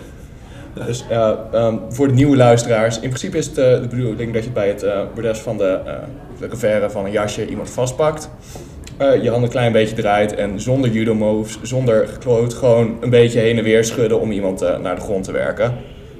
Dus 0.86 1.04
ja, 1.08 1.38
um, 1.54 1.80
voor 1.88 2.08
de 2.08 2.14
nieuwe 2.14 2.36
luisteraars, 2.36 2.94
in 2.94 3.08
principe 3.08 3.38
is 3.38 3.46
het 3.46 3.54
de 3.54 3.86
bedoeling 3.90 4.32
dat 4.32 4.44
je 4.44 4.50
bij 4.50 4.68
het 4.68 4.86
bordes 5.14 5.38
van 5.38 5.56
de, 5.56 5.78
de 6.38 6.86
van 6.88 7.04
een 7.04 7.10
jasje 7.10 7.48
iemand 7.48 7.70
vastpakt. 7.70 8.30
Je 8.98 9.04
handen 9.04 9.42
een 9.42 9.48
klein 9.48 9.72
beetje 9.72 9.94
draait 9.96 10.34
en 10.34 10.60
zonder 10.60 10.90
judo 10.90 11.14
moves, 11.14 11.58
zonder 11.62 12.08
gekloot, 12.08 12.54
gewoon 12.54 12.96
een 13.00 13.10
beetje 13.10 13.40
heen 13.40 13.58
en 13.58 13.64
weer 13.64 13.84
schudden 13.84 14.20
om 14.20 14.30
iemand 14.30 14.60
naar 14.82 14.94
de 14.94 15.00
grond 15.00 15.24
te 15.24 15.32
werken. 15.32 15.74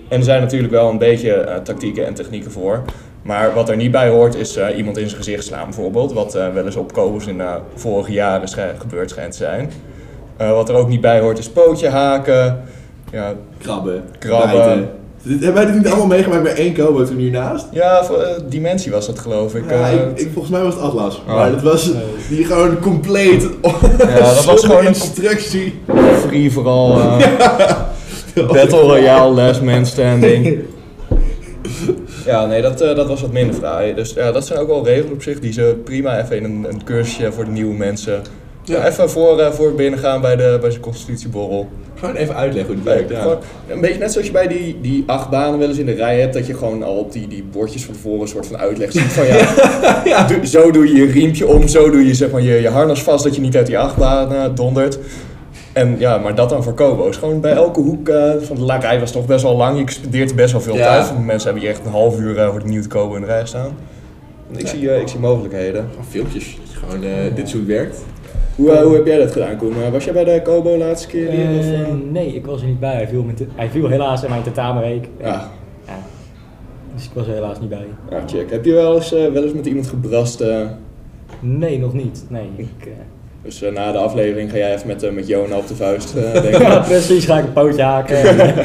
En 0.08 0.18
er 0.18 0.24
zijn 0.24 0.40
natuurlijk 0.40 0.72
wel 0.72 0.90
een 0.90 0.98
beetje 0.98 1.60
tactieken 1.64 2.06
en 2.06 2.14
technieken 2.14 2.50
voor. 2.50 2.82
Maar 3.24 3.54
wat 3.54 3.68
er 3.68 3.76
niet 3.76 3.90
bij 3.90 4.08
hoort 4.08 4.34
is 4.34 4.56
uh, 4.56 4.76
iemand 4.76 4.96
in 4.96 5.08
zijn 5.08 5.22
gezicht 5.22 5.44
slaan 5.44 5.64
bijvoorbeeld. 5.64 6.12
Wat 6.12 6.36
uh, 6.36 6.52
wel 6.52 6.64
eens 6.64 6.76
op 6.76 6.92
kogels 6.92 7.26
in 7.26 7.36
uh, 7.36 7.54
vorige 7.74 8.12
jaren 8.12 8.48
gebeurd 8.78 9.10
schijnt 9.10 9.32
te 9.32 9.38
zijn. 9.38 9.70
Uh, 10.40 10.50
wat 10.50 10.68
er 10.68 10.74
ook 10.74 10.88
niet 10.88 11.00
bij 11.00 11.20
hoort 11.20 11.38
is 11.38 11.48
pootje 11.48 11.88
haken. 11.88 12.60
Ja, 13.10 13.32
krabben. 13.58 14.04
krabben. 14.18 14.88
Dit, 15.22 15.44
hebben 15.44 15.54
wij 15.54 15.72
dit 15.72 15.74
niet 15.74 15.86
allemaal 15.86 16.06
meegemaakt 16.06 16.42
bij 16.42 16.54
één 16.54 16.74
Kobo 16.74 17.04
toen 17.04 17.16
hiernaast? 17.16 17.66
Ja, 17.70 18.04
voor, 18.04 18.18
uh, 18.18 18.26
Dimensie 18.48 18.92
was 18.92 19.06
dat 19.06 19.18
geloof 19.18 19.54
ik. 19.54 19.70
Ja, 19.70 19.92
Uh, 19.92 20.02
ik, 20.02 20.18
ik, 20.18 20.28
volgens 20.32 20.54
mij 20.54 20.62
was 20.62 20.74
het 20.74 20.82
Atlas. 20.82 21.16
Oh. 21.16 21.34
Maar 21.34 21.50
dat 21.50 21.62
was 21.62 21.90
die 22.28 22.44
gewoon 22.44 22.78
compleet... 22.78 23.48
Ja, 23.98 24.34
dat 24.34 24.44
was 24.44 24.64
gewoon 24.64 24.80
een 24.80 24.86
instructie. 24.86 25.80
Free 26.26 26.52
vooral. 26.52 26.98
Uh, 26.98 27.18
Battle 28.52 28.80
Royale, 28.80 29.34
last 29.34 29.62
man 29.62 29.86
standing. 29.86 30.58
Ja, 32.24 32.46
nee, 32.46 32.62
dat, 32.62 32.82
uh, 32.82 32.96
dat 32.96 33.08
was 33.08 33.20
wat 33.20 33.32
minder 33.32 33.54
fraai. 33.54 33.94
Dus 33.94 34.12
ja, 34.12 34.32
dat 34.32 34.46
zijn 34.46 34.58
ook 34.58 34.68
wel 34.68 34.84
regels 34.84 35.10
op 35.10 35.22
zich 35.22 35.40
die 35.40 35.52
ze 35.52 35.76
prima 35.84 36.20
even 36.20 36.36
in 36.36 36.44
een, 36.44 36.66
een 36.68 36.84
cursusje 36.84 37.32
voor 37.32 37.44
de 37.44 37.50
nieuwe 37.50 37.74
mensen. 37.74 38.22
Ja. 38.62 38.86
Even 38.86 39.10
voor, 39.10 39.40
uh, 39.40 39.50
voor 39.50 39.74
binnen 39.74 39.98
gaan 39.98 40.20
bij 40.20 40.36
de, 40.36 40.58
bij 40.60 40.70
zijn 40.70 40.82
constitutieborrel. 40.82 41.68
Gewoon 41.94 42.14
even 42.14 42.36
uitleggen 42.36 42.74
hoe 42.74 42.84
het 42.84 42.94
werkt. 42.94 43.10
Ja. 43.10 43.38
Een 43.68 43.80
beetje 43.80 43.98
net 43.98 44.12
zoals 44.12 44.26
je 44.26 44.32
bij 44.32 44.46
die, 44.46 44.78
die 44.80 45.04
acht 45.06 45.30
banen 45.30 45.58
wel 45.58 45.68
eens 45.68 45.78
in 45.78 45.86
de 45.86 45.92
rij 45.92 46.20
hebt, 46.20 46.34
dat 46.34 46.46
je 46.46 46.54
gewoon 46.54 46.82
al 46.82 46.96
op 46.96 47.12
die, 47.12 47.28
die 47.28 47.44
bordjes 47.52 47.84
van 47.84 47.94
tevoren 47.94 48.20
een 48.20 48.28
soort 48.28 48.46
van 48.46 48.58
uitleg 48.58 48.92
ziet 48.92 49.02
van 49.02 49.26
ja, 50.04 50.28
zo 50.44 50.70
doe 50.70 50.88
je 50.88 50.94
je 50.94 51.12
riempje 51.12 51.46
om, 51.46 51.68
zo 51.68 51.90
doe 51.90 52.06
je 52.06 52.14
zeg 52.14 52.30
maar 52.30 52.42
je, 52.42 52.60
je 52.60 52.68
harnas 52.68 53.02
vast 53.02 53.24
dat 53.24 53.34
je 53.34 53.40
niet 53.40 53.56
uit 53.56 53.66
die 53.66 53.78
acht 53.78 53.96
banen 53.96 54.54
dondert. 54.54 54.98
En 55.74 55.98
ja, 55.98 56.18
maar 56.18 56.34
dat 56.34 56.48
dan 56.48 56.62
voor 56.62 56.74
Kobo's. 56.74 57.16
Gewoon 57.16 57.40
bij 57.40 57.52
elke 57.52 57.80
hoek 57.80 58.08
uh, 58.08 58.32
van 58.40 58.56
de 58.56 58.78
rij 58.80 59.00
was 59.00 59.12
toch 59.12 59.26
best 59.26 59.42
wel 59.42 59.56
lang. 59.56 59.78
Je 59.78 59.90
spendeert 59.90 60.36
best 60.36 60.52
wel 60.52 60.60
veel 60.60 60.76
ja. 60.76 60.84
tijd. 60.84 61.24
Mensen 61.24 61.44
hebben 61.44 61.62
hier 61.62 61.70
echt 61.70 61.84
een 61.84 61.92
half 61.92 62.18
uur 62.18 62.36
uh, 62.36 62.50
voor 62.50 62.60
de 62.60 62.68
nieuwe 62.68 62.86
Kobo 62.86 63.14
in 63.14 63.20
de 63.20 63.26
rij 63.26 63.46
staan. 63.46 63.70
En 64.50 64.58
ik, 64.58 64.60
ja. 64.60 64.68
zie, 64.68 64.82
uh, 64.82 65.00
ik 65.00 65.08
zie 65.08 65.20
mogelijkheden. 65.20 65.88
Oh, 65.98 66.04
filmpjes. 66.08 66.58
Gewoon, 66.72 67.00
dit 67.34 67.46
is 67.46 67.52
hoe 67.52 67.60
het 67.60 67.70
werkt. 67.70 68.04
Hoe, 68.56 68.70
uh, 68.70 68.82
hoe 68.82 68.94
heb 68.94 69.06
jij 69.06 69.18
dat 69.18 69.32
gedaan, 69.32 69.56
Koen? 69.56 69.76
Uh, 69.76 69.88
was 69.88 70.04
jij 70.04 70.12
bij 70.12 70.24
de 70.24 70.42
Kobo 70.42 70.76
laatste 70.76 71.08
keer? 71.08 71.30
Hier, 71.30 71.72
uh, 71.72 71.80
of, 71.80 71.94
nee, 72.10 72.34
ik 72.34 72.46
was 72.46 72.60
er 72.60 72.66
niet 72.66 72.80
bij. 72.80 72.94
Hij 72.94 73.08
viel, 73.08 73.22
met 73.22 73.44
hij 73.54 73.70
viel 73.70 73.88
helaas 73.88 74.22
in 74.22 74.30
mijn 74.30 74.42
tentamenweek. 74.42 75.08
Ja. 75.20 75.50
ja. 75.86 75.96
Dus 76.94 77.04
ik 77.04 77.10
was 77.14 77.26
er 77.26 77.32
helaas 77.32 77.60
niet 77.60 77.68
bij. 77.68 77.86
Ja, 78.10 78.22
check. 78.26 78.50
Heb 78.50 78.64
je 78.64 78.72
wel 78.72 78.94
eens, 78.94 79.10
wel 79.10 79.42
eens 79.42 79.52
met 79.52 79.66
iemand 79.66 79.86
gebrast? 79.86 80.44
Nee, 81.40 81.78
nog 81.78 81.92
niet. 81.92 82.24
Nee. 82.28 82.50
Ik, 82.56 82.88
dus 83.44 83.62
uh, 83.62 83.72
na 83.72 83.92
de 83.92 83.98
aflevering 83.98 84.50
ga 84.50 84.56
jij 84.56 84.74
even 84.74 84.86
met, 84.86 85.02
uh, 85.02 85.10
met 85.10 85.26
Jona 85.26 85.56
op 85.56 85.68
de 85.68 85.74
vuist, 85.74 86.14
uh, 86.16 86.32
denk 86.32 86.44
ik. 86.44 86.60
ja, 86.60 86.78
precies. 86.78 87.24
Ga 87.24 87.38
ik 87.38 87.44
een 87.44 87.52
pootje 87.52 87.82
haken. 87.82 88.16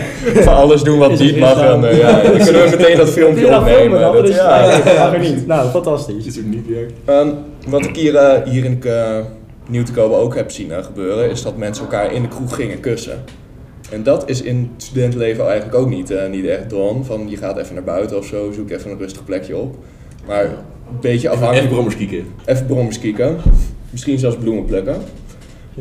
Van 0.44 0.56
alles 0.56 0.84
doen 0.84 1.00
wat 1.00 1.20
niet 1.20 1.38
mag. 1.38 1.62
En, 1.62 1.96
ja, 1.98 2.22
dan 2.22 2.38
kunnen 2.46 2.64
we 2.64 2.76
meteen 2.78 2.98
dat 2.98 3.10
filmpje 3.10 3.58
opnemen. 3.58 4.00
Dat, 4.00 4.14
dat 4.14 4.30
is, 4.30 4.36
ja, 4.36 4.68
nee, 4.68 4.84
dat 4.84 4.98
mag 4.98 5.14
er 5.14 5.20
niet. 5.20 5.48
Nou, 5.48 5.70
fantastisch. 5.70 6.26
Is 6.26 6.38
ook 6.38 6.46
niet. 6.46 6.66
Um, 7.06 7.34
wat 7.68 7.86
ik 7.86 7.96
hier, 7.96 8.42
hier 8.46 8.66
in 8.66 8.84
Nieuw 9.70 9.84
te 9.84 9.92
Kobe 9.92 10.16
ook 10.16 10.36
heb 10.36 10.52
zien 10.52 10.72
gebeuren, 10.84 11.30
is 11.30 11.42
dat 11.42 11.58
mensen 11.58 11.84
elkaar 11.84 12.14
in 12.14 12.22
de 12.22 12.28
kroeg 12.28 12.56
gingen 12.56 12.80
kussen. 12.80 13.24
En 13.92 14.04
dat 14.04 14.30
is 14.30 14.42
in 14.42 14.72
het 14.74 14.84
studentenleven 14.84 15.48
eigenlijk 15.48 15.78
ook 15.78 15.90
niet, 15.90 16.12
eh, 16.12 16.30
niet 16.30 16.46
echt 16.46 16.70
don. 16.70 17.06
Van 17.06 17.30
je 17.30 17.38
gaat 17.38 17.58
even 17.58 17.74
naar 17.74 17.84
buiten 17.84 18.18
of 18.18 18.26
zo, 18.26 18.52
zoek 18.52 18.70
even 18.70 18.92
een 18.92 18.98
rustig 18.98 19.26
plekje 19.26 19.58
op. 19.58 19.76
Maar 20.28 20.44
een 20.44 20.52
beetje 21.02 21.30
afhankelijk. 21.30 21.58
Even 21.64 21.74
brommers 21.74 21.96
kieken. 21.96 22.26
Even 22.46 22.66
brommers 22.66 23.00
kieken. 23.00 23.38
Misschien 23.90 24.20
zelfs 24.20 24.36
bloemen 24.38 24.66
plukken. 24.66 25.02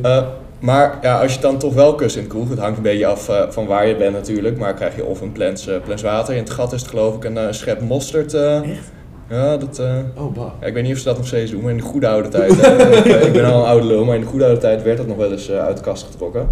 Eh, 0.02 0.26
maar 0.58 0.98
ja, 1.02 1.20
als 1.20 1.34
je 1.34 1.40
dan 1.40 1.58
toch 1.58 1.74
wel 1.74 1.94
kust 1.94 2.16
in 2.16 2.22
het 2.22 2.30
kroeg, 2.30 2.48
het 2.48 2.58
hangt 2.58 2.76
een 2.76 2.82
beetje 2.82 3.06
af 3.06 3.28
eh, 3.28 3.42
van 3.48 3.66
waar 3.66 3.86
je 3.86 3.96
bent 3.96 4.12
natuurlijk. 4.12 4.58
Maar 4.58 4.74
krijg 4.74 4.96
je 4.96 5.04
of 5.04 5.20
een 5.20 5.32
plens, 5.32 5.66
eh, 5.66 5.76
plens 5.84 6.02
water. 6.02 6.34
In 6.34 6.42
het 6.42 6.50
gat 6.50 6.72
is 6.72 6.80
het 6.80 6.90
geloof 6.90 7.16
ik 7.16 7.24
een 7.24 7.38
eh, 7.38 7.46
schep 7.50 7.80
mosterd. 7.80 8.34
Echt? 8.34 8.92
Ja, 9.28 9.56
dat, 9.56 9.78
eh, 9.78 9.96
Oh, 10.16 10.34
bah. 10.34 10.50
ja, 10.60 10.66
ik 10.66 10.74
weet 10.74 10.82
niet 10.82 10.92
of 10.92 10.98
ze 10.98 11.04
dat 11.04 11.16
nog 11.16 11.26
steeds 11.26 11.50
doen, 11.50 11.60
maar 11.60 11.70
in 11.70 11.76
de 11.76 11.82
goede 11.82 12.08
oude 12.08 12.28
tijd. 12.28 12.52
ik, 13.26 13.32
ben 13.32 13.44
al 13.44 13.60
een 13.60 13.66
oude 13.66 13.86
lul, 13.86 14.04
maar 14.04 14.14
in 14.14 14.20
de 14.20 14.26
goede 14.26 14.44
oude 14.44 14.60
tijd 14.60 14.82
werd 14.82 14.96
dat 14.96 15.06
nog 15.06 15.16
wel 15.16 15.32
eens 15.32 15.50
uit 15.50 15.76
de 15.76 15.82
kast 15.82 16.06
getrokken. 16.06 16.48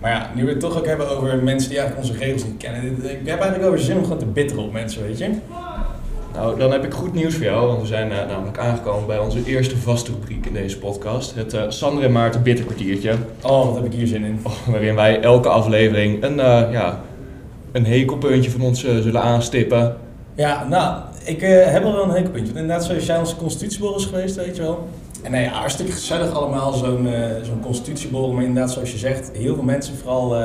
Maar 0.00 0.10
ja, 0.10 0.30
nu 0.34 0.44
we 0.44 0.50
het 0.50 0.60
toch 0.60 0.78
ook 0.78 0.86
hebben 0.86 1.08
over 1.08 1.42
mensen 1.42 1.70
die 1.70 1.78
eigenlijk 1.78 2.08
onze 2.08 2.24
regels 2.24 2.44
niet 2.44 2.56
kennen. 2.56 2.84
Ik 3.04 3.28
heb 3.28 3.40
eigenlijk 3.40 3.64
over 3.64 3.78
zin 3.78 3.96
om 3.96 4.02
gewoon 4.02 4.18
te 4.18 4.26
bitteren 4.26 4.64
op 4.64 4.72
mensen, 4.72 5.02
weet 5.02 5.18
je. 5.18 5.30
Nou, 6.34 6.58
dan 6.58 6.72
heb 6.72 6.84
ik 6.84 6.92
goed 6.92 7.14
nieuws 7.14 7.34
voor 7.34 7.44
jou, 7.44 7.66
want 7.66 7.80
we 7.80 7.86
zijn 7.86 8.12
eh, 8.12 8.26
namelijk 8.28 8.58
aangekomen 8.58 9.06
bij 9.06 9.18
onze 9.18 9.44
eerste 9.44 9.76
vaste 9.76 10.10
rubriek 10.10 10.46
in 10.46 10.52
deze 10.52 10.78
podcast. 10.78 11.34
Het 11.34 11.54
eh 11.54 11.62
Sander 11.68 12.04
en 12.04 12.12
Maarten 12.12 12.42
bitterkwartiertje. 12.42 13.14
Oh, 13.42 13.66
wat 13.66 13.74
heb 13.74 13.84
ik 13.84 13.92
hier 13.92 14.06
zin 14.06 14.24
in. 14.24 14.40
waarin 14.66 14.94
wij 14.94 15.20
elke 15.20 15.48
aflevering 15.48 16.22
een, 16.22 16.40
eh, 16.40 16.72
ja, 16.72 17.00
een 17.72 17.86
hekelpuntje 17.86 18.50
van 18.50 18.60
ons 18.60 18.80
zullen 18.80 19.22
aanstippen. 19.22 19.96
Ja, 20.34 20.66
nou, 20.68 20.96
ik 21.24 21.40
heb 21.40 21.84
al 21.84 21.92
wel 21.92 22.04
een 22.04 22.10
hekelpuntje. 22.10 22.52
Inderdaad, 22.52 22.84
zoals 22.84 23.06
jij 23.06 23.18
onze 23.18 23.36
constitutieborrel 23.36 23.98
is 23.98 24.04
geweest, 24.04 24.36
weet 24.36 24.56
je 24.56 24.62
wel. 24.62 24.88
En 25.22 25.30
nee, 25.30 25.46
hartstikke 25.46 25.92
gezellig 25.92 26.32
allemaal, 26.32 26.72
zo'n 26.72 27.08
zo'n 27.42 27.60
constitutieborrel. 27.60 28.32
Maar 28.32 28.44
inderdaad, 28.44 28.72
zoals 28.72 28.92
je 28.92 28.98
zegt, 28.98 29.30
heel 29.32 29.54
veel 29.54 29.64
mensen, 29.64 29.94
vooral 29.96 30.36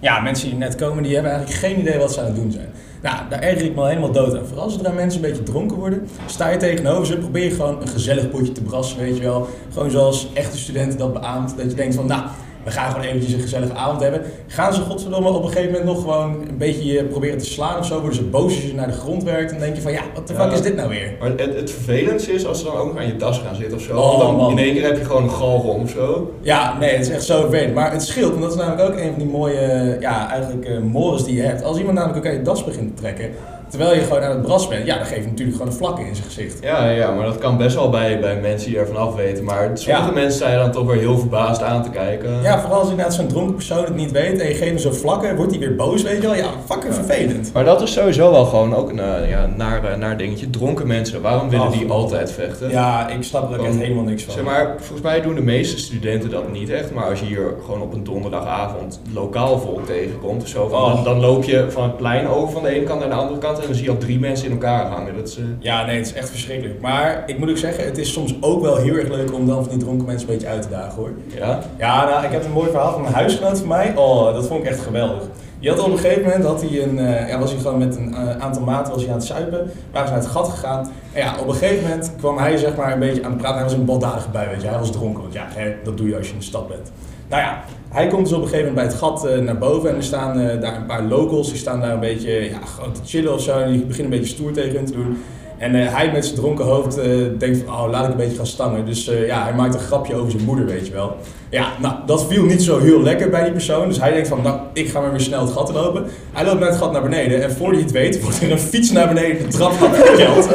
ja, 0.00 0.20
mensen 0.20 0.48
die 0.48 0.58
net 0.58 0.74
komen, 0.74 1.02
die 1.02 1.14
hebben 1.14 1.32
eigenlijk 1.32 1.60
geen 1.60 1.78
idee 1.80 1.98
wat 1.98 2.12
ze 2.12 2.20
aan 2.20 2.26
het 2.26 2.36
doen 2.36 2.52
zijn. 2.52 2.68
Nou, 3.02 3.16
daar 3.28 3.40
erger 3.40 3.64
ik 3.64 3.74
me 3.74 3.80
al 3.80 3.86
helemaal 3.86 4.12
dood 4.12 4.38
aan. 4.38 4.46
Vooral 4.46 4.70
zodra 4.70 4.92
mensen 4.92 5.22
een 5.22 5.28
beetje 5.28 5.42
dronken 5.42 5.76
worden, 5.76 6.08
sta 6.26 6.48
je 6.48 6.56
tegenover 6.56 7.06
ze, 7.06 7.16
probeer 7.16 7.44
je 7.44 7.50
gewoon 7.50 7.80
een 7.80 7.88
gezellig 7.88 8.30
potje 8.30 8.52
te 8.52 8.62
brassen, 8.62 8.98
weet 8.98 9.16
je 9.16 9.22
wel. 9.22 9.48
Gewoon 9.72 9.90
zoals 9.90 10.28
echte 10.32 10.58
studenten 10.58 10.98
dat 10.98 11.12
beaamt. 11.12 11.56
Dat 11.56 11.70
je 11.70 11.76
denkt 11.76 11.94
van, 11.94 12.06
nou, 12.06 12.22
we 12.66 12.72
gaan 12.72 12.90
gewoon 12.90 13.06
eventjes 13.06 13.32
een 13.32 13.40
gezellige 13.40 13.72
avond 13.72 14.00
hebben. 14.00 14.22
Gaan 14.46 14.74
ze 14.74 14.80
godverdomme 14.80 15.28
op 15.28 15.42
een 15.42 15.48
gegeven 15.50 15.70
moment 15.70 15.84
nog 15.88 16.00
gewoon 16.00 16.30
een 16.48 16.58
beetje 16.58 16.84
je 16.92 17.04
proberen 17.04 17.38
te 17.38 17.44
slaan 17.44 17.78
of 17.78 17.86
zo, 17.86 17.94
worden 18.00 18.14
ze 18.14 18.22
boos 18.24 18.54
als 18.54 18.62
je 18.64 18.74
naar 18.74 18.86
de 18.86 18.92
grond 18.92 19.22
werkt. 19.22 19.50
En 19.50 19.56
dan 19.56 19.60
denk 19.64 19.76
je 19.76 19.82
van, 19.82 19.92
ja, 19.92 20.00
wat 20.14 20.28
de 20.28 20.34
fuck 20.34 20.46
Ja. 20.46 20.52
is 20.52 20.62
dit 20.62 20.76
nou 20.76 20.88
weer? 20.88 21.14
Maar 21.20 21.28
het, 21.28 21.54
het 21.54 21.70
vervelendste 21.70 22.32
is 22.32 22.46
als 22.46 22.58
ze 22.58 22.64
dan 22.64 22.74
ook 22.76 22.86
nog 22.92 22.96
aan 22.98 23.06
je 23.06 23.16
tas 23.16 23.38
gaan 23.38 23.54
zitten 23.54 23.76
of 23.76 23.82
zo. 23.82 23.96
Oh, 23.96 24.06
Want 24.08 24.20
dan 24.20 24.36
man. 24.36 24.50
in 24.50 24.58
één 24.58 24.74
keer 24.74 24.84
heb 24.84 24.96
je 24.98 25.04
gewoon 25.04 25.22
een 25.22 25.30
galrom 25.30 25.82
of 25.82 25.90
zo. 25.90 26.34
Ja, 26.40 26.78
nee, 26.78 26.90
het 26.90 27.06
is 27.06 27.12
echt 27.12 27.24
zo 27.24 27.40
vervelend. 27.40 27.74
Maar 27.74 27.92
het 27.92 28.02
scheelt, 28.02 28.34
en 28.34 28.40
dat 28.40 28.50
is 28.50 28.56
namelijk 28.58 28.90
ook 28.90 28.96
een 28.98 29.10
van 29.10 29.18
die 29.18 29.28
mooie, 29.28 29.96
ja, 30.00 30.30
eigenlijk 30.30 30.64
eh 30.64 30.78
mores 30.78 31.24
die 31.24 31.34
je 31.36 31.42
hebt. 31.42 31.62
Als 31.62 31.78
iemand 31.78 31.96
namelijk 31.96 32.18
ook 32.18 32.32
aan 32.32 32.38
je 32.38 32.42
das 32.44 32.64
begint 32.64 32.96
te 32.96 33.02
trekken, 33.02 33.30
terwijl 33.68 33.94
je 33.94 34.00
gewoon 34.00 34.22
aan 34.22 34.30
het 34.30 34.42
bras 34.42 34.68
bent, 34.68 34.86
ja, 34.86 34.96
dan 34.96 35.06
geef 35.06 35.18
je 35.24 35.28
natuurlijk 35.30 35.56
gewoon 35.56 35.72
een 35.72 35.78
vlakke 35.78 36.00
in 36.06 36.14
zijn 36.14 36.26
gezicht. 36.26 36.58
Ja, 36.62 36.88
ja, 36.88 37.10
maar 37.10 37.24
dat 37.24 37.38
kan 37.38 37.56
best 37.56 37.74
wel 37.76 37.90
bij, 37.90 38.20
bij 38.20 38.36
mensen 38.40 38.70
die 38.70 38.78
er 38.78 38.86
vanaf 38.86 39.14
weten. 39.14 39.44
Maar 39.44 39.70
sommige 39.74 40.06
Ja. 40.06 40.12
mensen 40.12 40.38
zijn 40.38 40.58
dan 40.58 40.72
toch 40.72 40.86
weer 40.86 40.98
heel 41.00 41.18
verbaasd 41.18 41.62
aan 41.62 41.82
te 41.82 41.90
kijken. 41.90 42.42
Ja, 42.42 42.60
vooral 42.60 42.78
als 42.80 42.88
inderdaad 42.90 43.14
zo'n 43.14 43.26
dronken 43.26 43.54
persoon 43.54 43.84
het 43.84 43.94
niet 43.94 44.10
weet 44.10 44.40
en 44.40 44.48
je 44.48 44.54
geeft 44.54 44.68
hem 44.68 44.78
zo 44.78 44.90
vlakken, 44.90 45.36
wordt 45.36 45.50
hij 45.50 45.60
weer 45.60 45.74
boos, 45.76 46.02
weet 46.02 46.16
je 46.22 46.26
wel. 46.28 46.34
Ja, 46.36 46.48
fucking 46.70 46.94
vervelend. 46.94 47.50
Maar 47.52 47.64
dat 47.64 47.82
is 47.82 47.92
sowieso 47.92 48.30
wel 48.30 48.44
gewoon 48.44 48.74
ook 48.74 48.90
een 48.90 49.00
eh, 49.00 49.30
ja, 49.30 49.48
naar, 49.56 49.84
eh, 49.84 49.96
naar 49.96 50.16
dingetje. 50.16 50.50
Dronken 50.50 50.86
mensen, 50.86 51.22
waarom 51.22 51.48
willen 51.50 51.66
Ach. 51.66 51.72
die 51.72 51.90
altijd 51.90 52.32
vechten? 52.32 52.70
Ja, 52.70 53.08
ik 53.08 53.22
snap 53.22 53.52
er 53.52 53.58
ook 53.60 53.66
echt 53.66 53.76
helemaal 53.76 54.04
niks 54.04 54.22
van. 54.22 54.34
Zeg 54.34 54.44
maar, 54.44 54.74
volgens 54.78 55.00
mij 55.00 55.20
doen 55.20 55.34
de 55.34 55.42
meeste 55.42 55.78
studenten 55.78 56.30
dat 56.30 56.52
niet 56.52 56.70
echt. 56.70 56.94
Maar 56.94 57.04
als 57.10 57.20
je 57.20 57.26
hier 57.26 57.54
gewoon 57.64 57.82
op 57.82 57.92
een 57.92 58.04
donderdagavond 58.04 59.00
lokaal 59.12 59.58
volk 59.58 59.86
tegenkomt 59.86 60.42
of 60.42 60.48
zo, 60.48 60.68
van, 60.68 60.74
Oh. 60.82 60.94
dan, 60.94 61.04
dan 61.04 61.20
loop 61.20 61.44
je 61.44 61.64
van 61.68 61.82
het 61.82 61.96
plein 61.96 62.28
over 62.28 62.52
van 62.52 62.62
de 62.62 62.68
ene 62.68 62.84
kant 62.84 63.00
naar 63.00 63.08
de 63.08 63.14
andere 63.14 63.38
kant 63.38 63.55
en 63.60 63.66
dan 63.66 63.74
zie 63.74 63.84
je 63.84 63.90
al 63.90 63.96
drie 63.96 64.18
mensen 64.18 64.46
in 64.46 64.52
elkaar 64.52 64.86
hangen. 64.86 65.16
Dat 65.16 65.28
is, 65.28 65.36
eh, 65.36 65.44
Ja, 65.58 65.84
nee, 65.86 65.96
het 65.96 66.06
is 66.06 66.12
echt 66.12 66.30
verschrikkelijk. 66.30 66.80
Maar 66.80 67.22
ik 67.26 67.38
moet 67.38 67.50
ook 67.50 67.56
zeggen, 67.56 67.84
het 67.84 67.98
is 67.98 68.12
soms 68.12 68.34
ook 68.40 68.62
wel 68.62 68.76
heel 68.76 68.94
erg 68.94 69.08
leuk 69.08 69.32
om 69.34 69.46
dan 69.46 69.62
van 69.64 69.68
die 69.72 69.78
dronken 69.78 70.06
mensen 70.06 70.28
een 70.28 70.34
beetje 70.34 70.48
uit 70.48 70.62
te 70.62 70.68
dagen 70.68 70.92
hoor. 70.94 71.10
ja. 71.36 71.60
Ja, 71.78 72.04
nou, 72.04 72.24
ik 72.24 72.30
heb 72.30 72.44
een 72.44 72.50
mooi 72.52 72.70
verhaal 72.70 72.92
van 72.92 73.06
een 73.06 73.12
huisgenoot 73.12 73.58
van 73.58 73.68
mij. 73.68 73.92
Oh, 73.96 74.34
dat 74.34 74.46
vond 74.46 74.62
ik 74.64 74.68
echt 74.68 74.80
geweldig. 74.80 75.22
Die 75.60 75.70
had 75.70 75.80
op 75.80 75.92
een 75.92 75.98
gegeven 75.98 76.22
moment, 76.22 76.44
had 76.44 76.60
hij 76.60 76.82
een, 76.82 76.96
ja, 77.28 77.38
was 77.38 77.50
hij 77.52 77.60
gewoon 77.60 77.78
met 77.78 77.96
een 77.96 78.14
eh, 78.14 78.36
aantal 78.36 78.62
maten 78.62 78.92
was 78.92 79.02
hij 79.02 79.10
aan 79.12 79.18
het 79.18 79.26
zuipen. 79.26 79.70
Waren 79.92 80.08
ze 80.08 80.14
naar 80.14 80.22
het 80.22 80.32
gat 80.32 80.48
gegaan. 80.48 80.90
En 81.12 81.22
ja, 81.22 81.34
op 81.40 81.48
een 81.48 81.54
gegeven 81.54 81.82
moment 81.82 82.12
kwam 82.18 82.38
hij 82.38 82.56
zeg 82.56 82.76
maar 82.76 82.92
een 82.92 82.98
beetje 82.98 83.24
aan 83.24 83.30
het 83.30 83.38
praten. 83.40 83.56
Hij 83.56 83.64
was 83.66 83.72
een 83.76 83.84
baldadige 83.84 84.28
bui, 84.30 84.48
weet 84.48 84.62
je. 84.62 84.68
Hij 84.68 84.78
was 84.78 84.92
dronken, 84.92 85.22
want 85.22 85.34
ja, 85.34 85.46
hè, 85.48 85.74
dat 85.84 85.96
doe 85.96 86.08
je 86.08 86.16
als 86.16 86.26
je 86.26 86.32
in 86.32 86.38
de 86.38 86.44
stad 86.44 86.68
bent. 86.68 86.90
Nou 87.28 87.42
ja, 87.42 87.64
hij 87.88 88.06
komt 88.06 88.24
dus 88.24 88.32
op 88.32 88.42
een 88.42 88.48
gegeven 88.48 88.72
moment 88.72 88.86
bij 88.86 88.94
het 88.94 89.02
gat 89.02 89.26
eh, 89.26 89.38
naar 89.38 89.58
boven. 89.58 89.90
En 89.90 89.96
er 89.96 90.02
staan 90.02 90.40
eh, 90.40 90.60
daar 90.60 90.76
een 90.76 90.86
paar 90.86 91.02
locals, 91.02 91.48
die 91.48 91.58
staan 91.58 91.80
daar 91.80 91.92
een 91.92 92.00
beetje 92.00 92.30
ja, 92.30 92.58
gewoon 92.74 92.92
te 92.92 93.00
chillen 93.04 93.34
of 93.34 93.42
zo. 93.42 93.58
En 93.58 93.72
die 93.72 93.84
beginnen 93.84 94.12
een 94.12 94.18
beetje 94.18 94.34
stoer 94.34 94.52
tegen 94.52 94.76
hun 94.76 94.86
te 94.86 94.92
doen. 94.92 95.22
En 95.58 95.74
eh, 95.74 95.94
hij 95.94 96.12
met 96.12 96.24
zijn 96.24 96.36
dronken 96.36 96.64
hoofd 96.64 96.94
denkt 97.38 97.58
van, 97.64 97.74
oh, 97.74 97.90
laat 97.90 98.04
ik 98.04 98.10
een 98.10 98.16
beetje 98.16 98.36
gaan 98.36 98.46
stangen. 98.46 98.86
Dus 98.86 99.04
ja, 99.04 99.42
hij 99.42 99.54
maakt 99.54 99.74
een 99.74 99.80
grapje 99.80 100.14
over 100.14 100.30
zijn 100.30 100.44
moeder, 100.44 100.66
weet 100.66 100.86
je 100.86 100.92
wel. 100.92 101.16
Ja, 101.50 101.68
nou, 101.80 101.94
dat 102.06 102.26
viel 102.26 102.44
niet 102.44 102.62
zo 102.62 102.78
heel 102.78 103.02
lekker 103.02 103.30
bij 103.30 103.42
die 103.42 103.52
persoon. 103.52 103.88
Dus 103.88 104.00
hij 104.00 104.12
denkt 104.12 104.28
van, 104.28 104.42
nou, 104.42 104.60
ik 104.72 104.88
ga 104.88 105.00
maar 105.00 105.10
weer 105.10 105.20
snel 105.20 105.40
het 105.40 105.52
gat 105.52 105.72
lopen. 105.72 106.04
Hij 106.32 106.44
loopt 106.44 106.58
met 106.58 106.68
het 106.68 106.78
gat 106.78 106.92
naar 106.92 107.02
beneden. 107.02 107.42
En 107.42 107.52
voor 107.52 107.72
hij 107.72 107.80
het 107.80 107.90
weet, 107.90 108.22
wordt 108.22 108.42
er 108.42 108.50
een 108.50 108.58
fiets 108.58 108.90
naar 108.90 109.08
beneden 109.08 109.38
de 109.38 109.48
trap 109.48 109.82
afgekeld. 109.82 110.48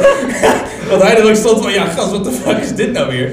Want 0.90 1.02
hij 1.02 1.18
er 1.18 1.28
ook 1.28 1.34
stond 1.34 1.62
van, 1.62 1.72
ja, 1.72 1.84
gast, 1.84 2.10
wat 2.10 2.24
de 2.24 2.30
fuck 2.30 2.58
is 2.58 2.74
dit 2.74 2.92
nou 2.92 3.10
weer? 3.10 3.32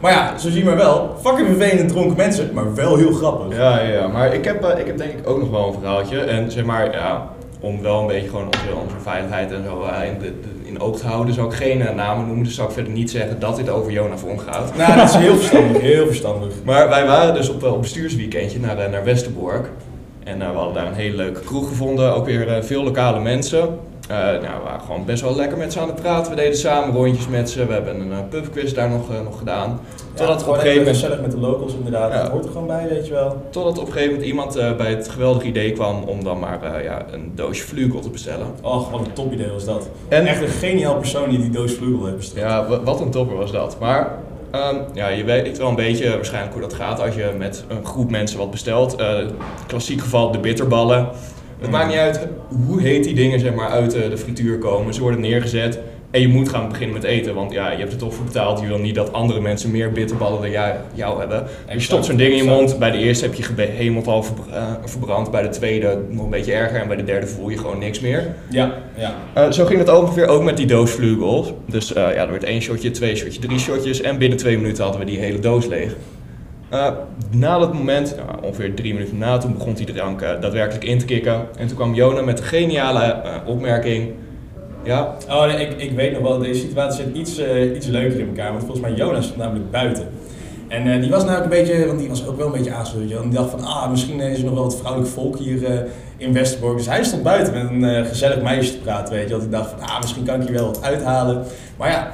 Maar 0.00 0.12
ja, 0.12 0.38
zo 0.38 0.48
zie 0.48 0.58
je 0.58 0.64
maar 0.64 0.76
wel. 0.76 1.16
Fucking 1.22 1.46
vervelend 1.48 1.88
dronken 1.88 2.16
mensen, 2.16 2.50
maar 2.54 2.74
wel 2.74 2.96
heel 2.96 3.12
grappig. 3.12 3.56
Ja, 3.56 3.80
ja, 3.80 4.06
maar 4.08 4.34
ik 4.34 4.44
heb, 4.44 4.64
eh, 4.64 4.78
ik 4.80 4.86
heb 4.86 4.98
denk 4.98 5.12
ik 5.12 5.28
ook 5.28 5.38
nog 5.38 5.50
wel 5.50 5.66
een 5.66 5.72
verhaaltje. 5.72 6.20
En 6.20 6.50
zeg 6.50 6.64
maar, 6.64 6.92
ja, 6.92 7.28
om 7.60 7.82
wel 7.82 8.00
een 8.00 8.06
beetje 8.06 8.28
gewoon 8.28 8.44
onze, 8.46 8.76
onze 8.82 8.96
veiligheid 9.02 9.52
en 9.52 9.64
zo 9.64 9.82
eh, 9.82 10.08
in, 10.08 10.18
de, 10.18 10.24
de- 10.40 10.68
in 10.68 10.80
oog 10.80 10.98
te 10.98 11.06
houden, 11.06 11.34
zou 11.34 11.46
ik 11.46 11.54
geen 11.54 11.86
eh, 11.86 11.94
namen 11.94 12.26
noemen. 12.26 12.44
Dus 12.44 12.54
zou 12.54 12.68
ik 12.68 12.74
verder 12.74 12.92
niet 12.92 13.10
zeggen 13.10 13.40
dat 13.40 13.56
dit 13.56 13.68
over 13.70 13.92
Jona 13.92 14.16
Vonk 14.18 14.40
gaat. 14.42 14.76
Nou, 14.76 14.96
dat 14.96 15.08
is 15.08 15.14
heel 15.14 15.36
verstandig, 15.36 15.82
heel 15.82 16.06
verstandig. 16.06 16.52
Maar 16.64 16.88
wij 16.88 17.06
waren 17.06 17.34
dus 17.34 17.48
op, 17.48 17.62
op 17.62 17.80
bestuursweekendje 17.80 18.58
naar, 18.60 18.90
naar 18.90 19.04
Westerbork. 19.04 19.68
En 20.24 20.38
we 20.38 20.44
hadden 20.44 20.74
daar 20.74 20.86
een 20.86 20.94
hele 20.94 21.16
leuke 21.16 21.40
kroeg 21.40 21.68
gevonden. 21.68 22.14
Ook 22.14 22.26
weer 22.26 22.64
veel 22.64 22.82
lokale 22.82 23.20
mensen. 23.20 23.68
Eh, 24.08 24.16
nou, 24.16 24.40
we 24.40 24.62
waren 24.64 24.80
gewoon 24.80 25.04
best 25.04 25.22
wel 25.22 25.36
lekker 25.36 25.58
met 25.58 25.72
ze 25.72 25.80
aan 25.80 25.86
het 25.88 26.02
praten. 26.02 26.30
We 26.30 26.36
deden 26.36 26.56
samen 26.58 26.94
rondjes 26.94 27.28
met 27.28 27.50
ze. 27.50 27.66
We 27.66 27.72
hebben 27.72 28.00
een 28.00 28.10
uh, 28.10 28.16
pubquiz 28.30 28.72
daar 28.72 28.88
nog, 28.90 29.10
eh, 29.10 29.20
nog 29.24 29.38
gedaan. 29.38 29.80
Totdat 30.14 30.40
ja, 30.40 30.46
op 30.46 30.52
een 30.54 30.60
gegeven 30.60 30.66
even 30.70 30.76
moment 30.78 30.96
gezellig 30.96 31.20
met 31.20 31.30
de 31.30 31.38
locals 31.38 31.72
inderdaad. 31.74 32.12
Ja. 32.12 32.22
Dat 32.22 32.30
hoort 32.30 32.44
er 32.44 32.50
gewoon 32.50 32.66
bij, 32.66 32.86
weet 32.90 33.06
je 33.06 33.12
wel. 33.12 33.42
Totdat 33.50 33.78
op 33.78 33.86
een 33.86 33.92
gegeven 33.92 34.10
moment 34.12 34.28
iemand 34.28 34.56
eh, 34.56 34.76
bij 34.76 34.90
het 34.90 35.08
geweldige 35.08 35.46
idee 35.46 35.72
kwam 35.72 36.02
om 36.02 36.24
dan 36.24 36.38
maar 36.38 36.62
eh, 36.62 36.84
ja, 36.84 37.04
een 37.12 37.32
doosje 37.34 37.66
vlugel 37.66 38.00
te 38.00 38.10
bestellen. 38.10 38.46
Och, 38.62 38.90
wat 38.90 39.00
een 39.00 39.12
top 39.12 39.32
idee 39.32 39.50
was 39.50 39.64
dat. 39.64 39.88
En 40.08 40.26
Echt 40.26 40.40
een 40.42 40.48
geniaal 40.48 40.96
persoon 40.96 41.28
die 41.30 41.38
die 41.38 41.50
doos 41.50 41.72
vlugel 41.72 42.04
heeft 42.04 42.16
besteld. 42.16 42.46
ja, 42.46 42.66
wa- 42.68 42.82
wat 42.82 43.00
een 43.00 43.10
topper 43.10 43.36
was 43.36 43.52
dat. 43.52 43.76
Maar 43.80 44.18
ehm, 44.50 44.76
ja, 44.92 45.08
je 45.08 45.24
weet 45.24 45.58
wel 45.58 45.68
een 45.68 45.74
beetje 45.74 46.10
waarschijnlijk 46.10 46.52
hoe 46.52 46.62
dat 46.62 46.74
gaat 46.74 47.00
als 47.00 47.14
je 47.14 47.30
met 47.38 47.64
een 47.68 47.84
groep 47.84 48.10
mensen 48.10 48.38
wat 48.38 48.50
bestelt. 48.50 48.94
Eh, 48.96 49.16
klassiek 49.66 50.00
geval 50.00 50.30
de 50.30 50.38
bitterballen. 50.38 51.08
Het 51.58 51.70
maakt 51.70 51.88
niet 51.88 51.96
uit 51.96 52.26
hoe 52.66 52.80
heet 52.80 53.04
die 53.04 53.14
dingen 53.14 53.40
zeg 53.40 53.54
maar, 53.54 53.68
uit 53.68 53.94
eh, 53.94 54.10
de 54.10 54.18
frituur 54.18 54.58
komen. 54.58 54.94
Ze 54.94 55.00
worden 55.00 55.20
neergezet 55.20 55.80
en 56.10 56.20
je 56.20 56.28
moet 56.28 56.48
gaan 56.48 56.68
beginnen 56.68 56.94
met 56.94 57.04
eten. 57.04 57.34
Want 57.34 57.52
ja, 57.52 57.70
je 57.70 57.78
hebt 57.78 57.92
er 57.92 57.98
toch 57.98 58.14
voor 58.14 58.24
betaald. 58.24 58.60
Je 58.60 58.66
wil 58.66 58.78
niet 58.78 58.94
dat 58.94 59.12
andere 59.12 59.40
mensen 59.40 59.70
meer 59.70 59.92
bitterballen 59.92 60.40
dan 60.40 60.50
jij, 60.50 60.76
jou 60.94 61.18
hebben. 61.18 61.46
Je 61.72 61.80
stopt 61.80 62.04
zo'n 62.04 62.16
ding 62.16 62.30
in 62.30 62.36
je 62.36 62.44
mond. 62.44 62.78
Bij 62.78 62.90
de 62.90 62.98
eerste 62.98 63.24
heb 63.24 63.34
je 63.34 63.42
gehemeld 63.42 64.06
al 64.06 64.24
eh, 64.52 64.62
verbrand. 64.84 65.30
Bij 65.30 65.42
de 65.42 65.48
tweede 65.48 65.98
nog 66.10 66.24
een 66.24 66.30
beetje 66.30 66.52
erger. 66.52 66.80
En 66.80 66.88
bij 66.88 66.96
de 66.96 67.04
derde 67.04 67.26
voel 67.26 67.48
je 67.48 67.58
gewoon 67.58 67.78
niks 67.78 68.00
meer. 68.00 68.34
Ja, 68.50 68.74
ja. 68.96 69.14
Eh, 69.34 69.50
zo 69.50 69.64
ging 69.64 69.78
het 69.78 69.92
ongeveer 69.92 70.26
ook 70.26 70.42
met 70.42 70.56
die 70.56 70.66
doos 70.66 70.90
vlugels. 70.90 71.52
Dus 71.66 71.88
ja, 71.88 72.12
er 72.12 72.30
werd 72.30 72.44
één 72.44 72.62
shotje, 72.62 72.90
twee 72.90 73.16
shotjes, 73.16 73.38
drie 73.38 73.58
shotjes. 73.58 74.00
En 74.00 74.18
binnen 74.18 74.38
twee 74.38 74.56
minuten 74.56 74.82
hadden 74.82 75.00
we 75.00 75.06
die 75.06 75.18
hele 75.18 75.38
doos 75.38 75.66
leeg. 75.66 75.96
Eh, 76.68 76.88
na 77.30 77.58
dat 77.58 77.72
moment, 77.72 78.16
nou, 78.16 78.42
ongeveer 78.42 78.74
drie 78.74 78.94
minuten 78.94 79.18
na, 79.18 79.38
toen 79.38 79.52
begon 79.52 79.74
die 79.74 79.92
drank 79.92 80.22
eh, 80.22 80.40
daadwerkelijk 80.40 80.84
in 80.84 80.98
te 80.98 81.04
kicken. 81.04 81.40
En 81.58 81.66
toen 81.66 81.76
kwam 81.76 81.94
Jona 81.94 82.20
met 82.22 82.36
de 82.36 82.42
geniale 82.42 83.02
eh, 83.02 83.34
opmerking. 83.44 84.10
Ja, 84.82 85.14
Oh 85.28 85.46
nee, 85.46 85.66
ik, 85.66 85.80
ik 85.80 85.90
weet 85.90 86.12
nog 86.12 86.22
wel, 86.22 86.38
deze 86.38 86.60
situatie 86.60 87.04
zit 87.04 87.16
iets, 87.16 87.40
iets 87.76 87.86
leuker 87.86 88.20
in 88.20 88.26
elkaar. 88.26 88.50
Want 88.50 88.64
volgens 88.64 88.80
mij 88.80 88.92
Jonas 88.92 89.24
stond 89.24 89.38
namelijk 89.38 89.70
buiten. 89.70 90.08
En 90.68 91.00
die 91.00 91.10
was 91.10 91.24
namelijk 91.24 91.52
een 91.52 91.64
beetje, 91.64 91.86
want 91.86 91.98
die 91.98 92.08
was 92.08 92.26
ook 92.26 92.36
wel 92.36 92.46
een 92.46 92.52
beetje 92.52 92.72
aangezet. 92.72 93.10
En 93.10 93.22
die 93.22 93.30
dacht 93.30 93.50
van, 93.50 93.64
ah, 93.64 93.90
misschien 93.90 94.20
is 94.20 94.38
er 94.38 94.44
nog 94.44 94.54
wel 94.54 94.62
wat 94.62 94.76
vrouwelijk 94.76 95.10
volk 95.10 95.38
hier 95.38 95.86
in 96.16 96.32
Westerbork. 96.32 96.76
Dus 96.76 96.86
hij 96.86 97.04
stond 97.04 97.22
buiten 97.22 97.52
met 97.52 97.90
een 97.90 98.06
gezellig 98.06 98.42
meisje 98.42 98.72
te 98.72 98.78
praten, 98.78 99.14
weet 99.14 99.24
je. 99.28 99.30
Want 99.30 99.44
ik 99.44 99.50
dacht 99.50 99.70
van, 99.70 99.80
ah, 99.80 100.00
misschien 100.00 100.24
kan 100.24 100.40
ik 100.40 100.48
hier 100.48 100.56
wel 100.56 100.66
wat 100.66 100.82
uithalen. 100.82 101.44
Maar 101.76 101.90
ja, 101.90 102.12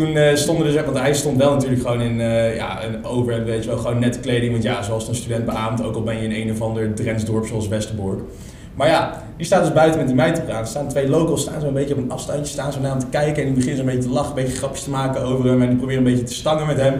toen 0.00 0.16
eh, 0.16 0.36
stonden 0.36 0.66
dus, 0.66 0.84
want 0.84 0.98
hij 0.98 1.14
stond 1.14 1.36
wel 1.36 1.52
natuurlijk 1.52 1.80
gewoon 1.80 2.00
in 2.00 2.20
eh, 2.20 2.56
ja, 2.56 2.84
een 2.84 3.04
overhemd, 3.04 3.46
weet 3.46 3.64
je 3.64 3.70
wel. 3.70 3.78
Gewoon 3.78 3.98
nette 3.98 4.20
kleding, 4.20 4.52
want 4.52 4.64
ja, 4.64 4.82
zoals 4.82 5.08
een 5.08 5.14
student 5.14 5.44
beaamt, 5.44 5.84
ook 5.84 5.94
al 5.94 6.02
ben 6.02 6.16
je 6.16 6.28
in 6.28 6.46
een 6.46 6.52
of 6.52 6.60
ander 6.60 6.94
Drents 6.94 7.24
dorp 7.24 7.46
zoals 7.46 7.68
Westerbork. 7.68 8.20
Maar 8.74 8.88
ja, 8.88 9.22
die 9.36 9.46
staat 9.46 9.62
dus 9.62 9.72
buiten 9.72 9.98
met 9.98 10.06
die 10.06 10.16
meid 10.16 10.34
te 10.34 10.40
praten. 10.40 10.60
Er 10.60 10.66
staan 10.66 10.88
twee 10.88 11.08
locals, 11.08 11.40
staan 11.40 11.60
zo 11.60 11.66
een 11.66 11.72
beetje 11.72 11.94
op 11.94 12.02
een 12.02 12.10
afstandje, 12.10 12.52
staan 12.52 12.72
zo 12.72 12.80
naar 12.80 12.90
hem 12.90 12.98
te 12.98 13.06
kijken. 13.06 13.42
En 13.42 13.44
die 13.44 13.52
beginnen 13.52 13.76
zo 13.76 13.82
een 13.82 13.94
beetje 13.94 14.08
te 14.08 14.14
lachen, 14.14 14.30
een 14.30 14.42
beetje 14.42 14.58
grapjes 14.58 14.82
te 14.82 14.90
maken 14.90 15.22
over 15.22 15.48
hem. 15.48 15.62
En 15.62 15.68
die 15.68 15.76
proberen 15.76 16.04
een 16.04 16.10
beetje 16.10 16.26
te 16.26 16.34
stangen 16.34 16.66
met 16.66 16.76
hem. 16.76 16.94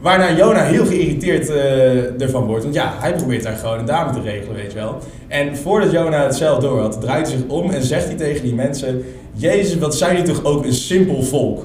Waarna 0.00 0.36
Jona 0.36 0.62
heel 0.62 0.86
geïrriteerd 0.86 1.50
eh, 1.50 2.20
ervan 2.20 2.44
wordt. 2.46 2.62
Want 2.62 2.74
ja, 2.74 2.94
hij 2.98 3.14
probeert 3.14 3.42
daar 3.42 3.56
gewoon 3.56 3.78
een 3.78 3.84
dame 3.84 4.12
te 4.12 4.20
regelen, 4.20 4.54
weet 4.54 4.72
je 4.72 4.78
wel. 4.78 4.98
En 5.28 5.56
voordat 5.56 5.90
Jona 5.90 6.22
het 6.22 6.34
zelf 6.34 6.58
door 6.58 6.80
had, 6.80 7.00
draait 7.00 7.28
hij 7.28 7.36
zich 7.36 7.46
om 7.46 7.70
en 7.70 7.82
zegt 7.82 8.04
hij 8.06 8.16
tegen 8.16 8.42
die 8.42 8.54
mensen... 8.54 9.04
Jezus, 9.36 9.78
wat 9.78 9.96
zijn 9.96 10.16
die 10.16 10.34
toch 10.34 10.44
ook 10.44 10.64
een 10.64 10.74
simpel 10.74 11.22
volk. 11.22 11.64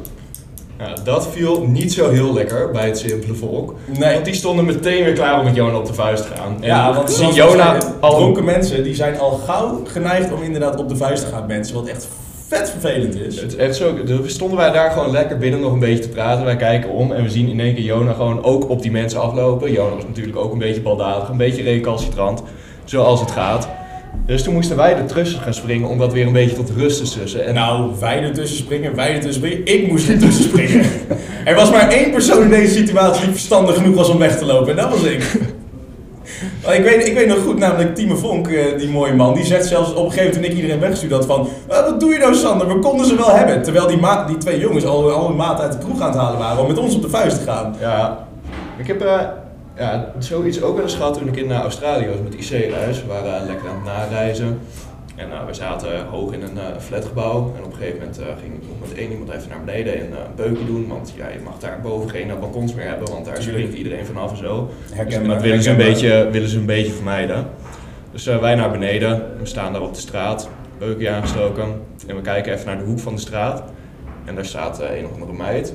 Ja, 0.79 0.93
dat 1.03 1.27
viel 1.27 1.61
niet 1.67 1.93
zo 1.93 2.09
heel 2.09 2.33
lekker 2.33 2.71
bij 2.71 2.85
het 2.85 2.97
simpele 2.97 3.33
volk. 3.33 3.75
Nee. 3.85 4.13
Want 4.13 4.25
die 4.25 4.33
stonden 4.33 4.65
meteen 4.65 5.03
weer 5.03 5.13
klaar 5.13 5.39
om 5.39 5.45
met 5.45 5.55
Jona 5.55 5.77
op 5.77 5.85
de 5.85 5.93
vuist 5.93 6.23
te 6.23 6.35
gaan. 6.35 6.55
En 6.59 6.67
Ja, 6.67 6.93
want 6.93 7.11
zien 7.11 7.33
Jona 7.33 7.77
al 7.99 8.15
dronken 8.15 8.45
mensen 8.45 8.83
die 8.83 8.95
zijn 8.95 9.19
al 9.19 9.31
gauw 9.31 9.81
geneigd 9.85 10.33
om 10.33 10.41
inderdaad 10.41 10.79
op 10.79 10.89
de 10.89 10.95
vuist 10.95 11.23
te 11.23 11.31
gaan 11.31 11.45
mensen. 11.47 11.75
Wat 11.75 11.87
echt 11.87 12.07
vet 12.47 12.69
vervelend 12.69 13.15
is. 13.15 13.41
Het 13.41 13.51
is 13.51 13.57
echt 13.57 13.75
zo, 13.75 14.03
dus 14.03 14.33
stonden 14.33 14.57
wij 14.57 14.71
daar 14.71 14.91
gewoon 14.91 15.11
lekker 15.11 15.37
binnen 15.37 15.59
nog 15.59 15.71
een 15.71 15.79
beetje 15.79 16.03
te 16.03 16.09
praten. 16.09 16.45
Wij 16.45 16.55
kijken 16.55 16.89
om 16.89 17.11
en 17.11 17.23
we 17.23 17.29
zien 17.29 17.49
in 17.49 17.59
één 17.59 17.75
keer 17.75 17.83
Jona 17.83 18.13
gewoon 18.13 18.43
ook 18.43 18.69
op 18.69 18.81
die 18.81 18.91
mensen 18.91 19.21
aflopen. 19.21 19.71
Jona 19.71 19.95
was 19.95 20.05
natuurlijk 20.07 20.37
ook 20.37 20.51
een 20.51 20.59
beetje 20.59 20.81
baldadig, 20.81 21.29
een 21.29 21.37
beetje 21.37 21.63
recalcitrant, 21.63 22.43
zoals 22.83 23.19
het 23.19 23.31
gaat. 23.31 23.69
Dus 24.29 24.43
toen 24.43 24.53
moesten 24.53 24.77
wij 24.77 24.95
ertussen 24.95 25.41
gaan 25.41 25.53
springen 25.53 25.89
om 25.89 25.97
dat 25.97 26.13
weer 26.13 26.27
een 26.27 26.33
beetje 26.33 26.55
tot 26.55 26.71
rust 26.77 26.97
te 26.97 27.05
sussen. 27.05 27.45
En 27.45 27.53
Nou, 27.53 27.91
wij 27.99 28.21
ertussen 28.23 28.57
springen, 28.57 28.95
wij 28.95 29.13
ertussen 29.13 29.33
springen. 29.33 29.65
Ik 29.65 29.87
moest 29.87 30.09
ertussen 30.09 30.43
springen. 30.43 30.85
Er 31.45 31.55
was 31.55 31.71
maar 31.71 31.89
één 31.89 32.11
persoon 32.11 32.41
in 32.43 32.49
deze 32.49 32.73
situatie 32.73 33.21
die 33.21 33.31
verstandig 33.31 33.75
genoeg 33.75 33.95
was 33.95 34.09
om 34.09 34.17
weg 34.17 34.37
te 34.37 34.45
lopen. 34.45 34.69
En 34.69 34.75
dat 34.75 34.89
was 34.89 35.03
ik. 35.03 35.23
Ik 36.69 36.83
weet, 36.83 37.07
ik 37.07 37.13
weet 37.13 37.27
nog 37.27 37.37
goed, 37.37 37.57
namelijk 37.59 37.95
Timo 37.95 38.15
Vonk, 38.15 38.47
eh, 38.47 38.77
die 38.77 38.89
mooie 38.89 39.13
man, 39.13 39.33
die 39.33 39.45
zegt 39.45 39.65
zelfs 39.65 39.93
op 39.93 40.05
een 40.05 40.11
gegeven 40.11 40.25
moment 40.25 40.43
toen 40.43 40.51
ik 40.51 40.57
iedereen 40.57 40.79
weggestuurd 40.79 41.11
had 41.11 41.25
van 41.25 41.47
"Ah, 41.67 41.85
wat 41.85 41.99
doe 41.99 42.11
je 42.11 42.17
nou 42.17 42.35
Sander, 42.35 42.67
we 42.67 42.79
konden 42.79 43.05
ze 43.05 43.15
wel 43.15 43.35
hebben. 43.35 43.63
Terwijl 43.63 43.87
die, 43.87 43.97
maat, 43.97 44.27
die 44.27 44.37
twee 44.37 44.59
jongens 44.59 44.85
al, 44.85 45.11
al 45.11 45.29
een 45.29 45.35
maat 45.35 45.61
uit 45.61 45.71
de 45.71 45.77
kroeg 45.77 46.01
aan 46.01 46.09
het 46.09 46.19
halen 46.19 46.39
waren 46.39 46.61
om 46.61 46.67
met 46.67 46.77
ons 46.77 46.95
op 46.95 47.01
de 47.01 47.09
vuist 47.09 47.37
te 47.39 47.51
gaan. 47.51 47.75
Ja, 47.79 48.27
ik 48.77 48.87
heb 48.87 49.01
eh, 49.01 49.19
ja, 49.79 50.11
zoiets 50.19 50.61
ook 50.61 50.75
wel 50.75 50.83
eens 50.83 50.95
gehad 50.95 51.17
toen 51.17 51.27
ik 51.27 51.35
in 51.35 51.51
eh, 51.51 51.59
Australië 51.59 52.07
was 52.07 52.19
met 52.23 52.33
IC-reis. 52.33 53.01
We 53.01 53.07
waren 53.07 53.45
lekker 53.45 53.69
aan 53.69 53.75
het 53.75 53.85
nareizen. 53.85 54.59
En 55.19 55.31
eh, 55.31 55.45
we 55.45 55.53
zaten 55.53 56.05
hoog 56.05 56.33
in 56.33 56.41
een 56.41 56.57
eh, 56.57 56.77
flatgebouw. 56.79 57.53
En 57.57 57.63
op 57.63 57.71
een 57.71 57.77
gegeven 57.77 57.99
moment 57.99 58.19
eh, 58.19 58.25
ging 58.41 58.53
ik 58.53 58.67
nog 58.67 58.89
met 58.89 58.97
één 58.97 59.11
iemand 59.11 59.29
even 59.29 59.49
naar 59.49 59.63
beneden 59.65 59.93
en 59.93 60.05
een 60.05 60.35
beukje 60.35 60.65
doen. 60.65 60.87
Want 60.87 61.13
ja, 61.15 61.27
je 61.27 61.39
mag 61.43 61.59
daar 61.59 61.79
boven 61.81 62.09
geen 62.09 62.31
balkons 62.39 62.73
meer 62.73 62.87
hebben, 62.87 63.09
want 63.09 63.25
daar 63.25 63.41
springt 63.41 63.73
iedereen 63.73 64.05
vanaf 64.05 64.31
en 64.31 64.37
zo. 64.37 64.69
Dus 64.87 64.97
Herkenbaar, 64.97 65.35
dat 65.35 65.41
willen 65.41 65.63
ze, 65.63 65.69
een 65.69 65.77
beetje, 65.77 66.29
willen 66.31 66.49
ze 66.49 66.57
een 66.57 66.65
beetje 66.65 66.91
vermijden. 66.91 67.47
Dus 68.11 68.25
wij 68.25 68.55
naar 68.55 68.71
beneden, 68.71 69.23
we 69.39 69.45
staan 69.45 69.73
daar 69.73 69.81
op 69.81 69.93
de 69.93 69.99
straat, 69.99 70.49
beukje 70.77 71.09
aangestoken. 71.09 71.81
En 72.07 72.15
we 72.15 72.21
kijken 72.21 72.53
even 72.53 72.65
naar 72.65 72.77
de 72.77 72.83
hoek 72.83 72.99
van 72.99 73.15
de 73.15 73.21
straat. 73.21 73.63
En 74.25 74.35
daar 74.35 74.45
staat 74.45 74.81
een 74.81 75.05
of 75.05 75.13
andere 75.13 75.33
meid. 75.33 75.73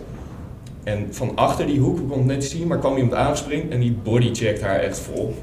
En 0.85 1.07
van 1.11 1.33
achter 1.35 1.67
die 1.67 1.81
hoek, 1.81 1.97
we 1.97 2.03
konden 2.03 2.29
het 2.29 2.39
net 2.39 2.45
zien, 2.45 2.67
maar 2.67 2.79
kwam 2.79 2.97
iemand 2.97 3.15
aanspringen 3.15 3.71
en 3.71 3.81
die 3.81 3.97
bodycheckt 4.03 4.61
haar 4.61 4.79
echt 4.79 4.99
vol. 4.99 5.35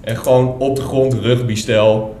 En 0.00 0.16
gewoon 0.16 0.58
op 0.58 0.76
de 0.76 0.82
grond, 0.82 1.14
rugbystel, 1.14 2.16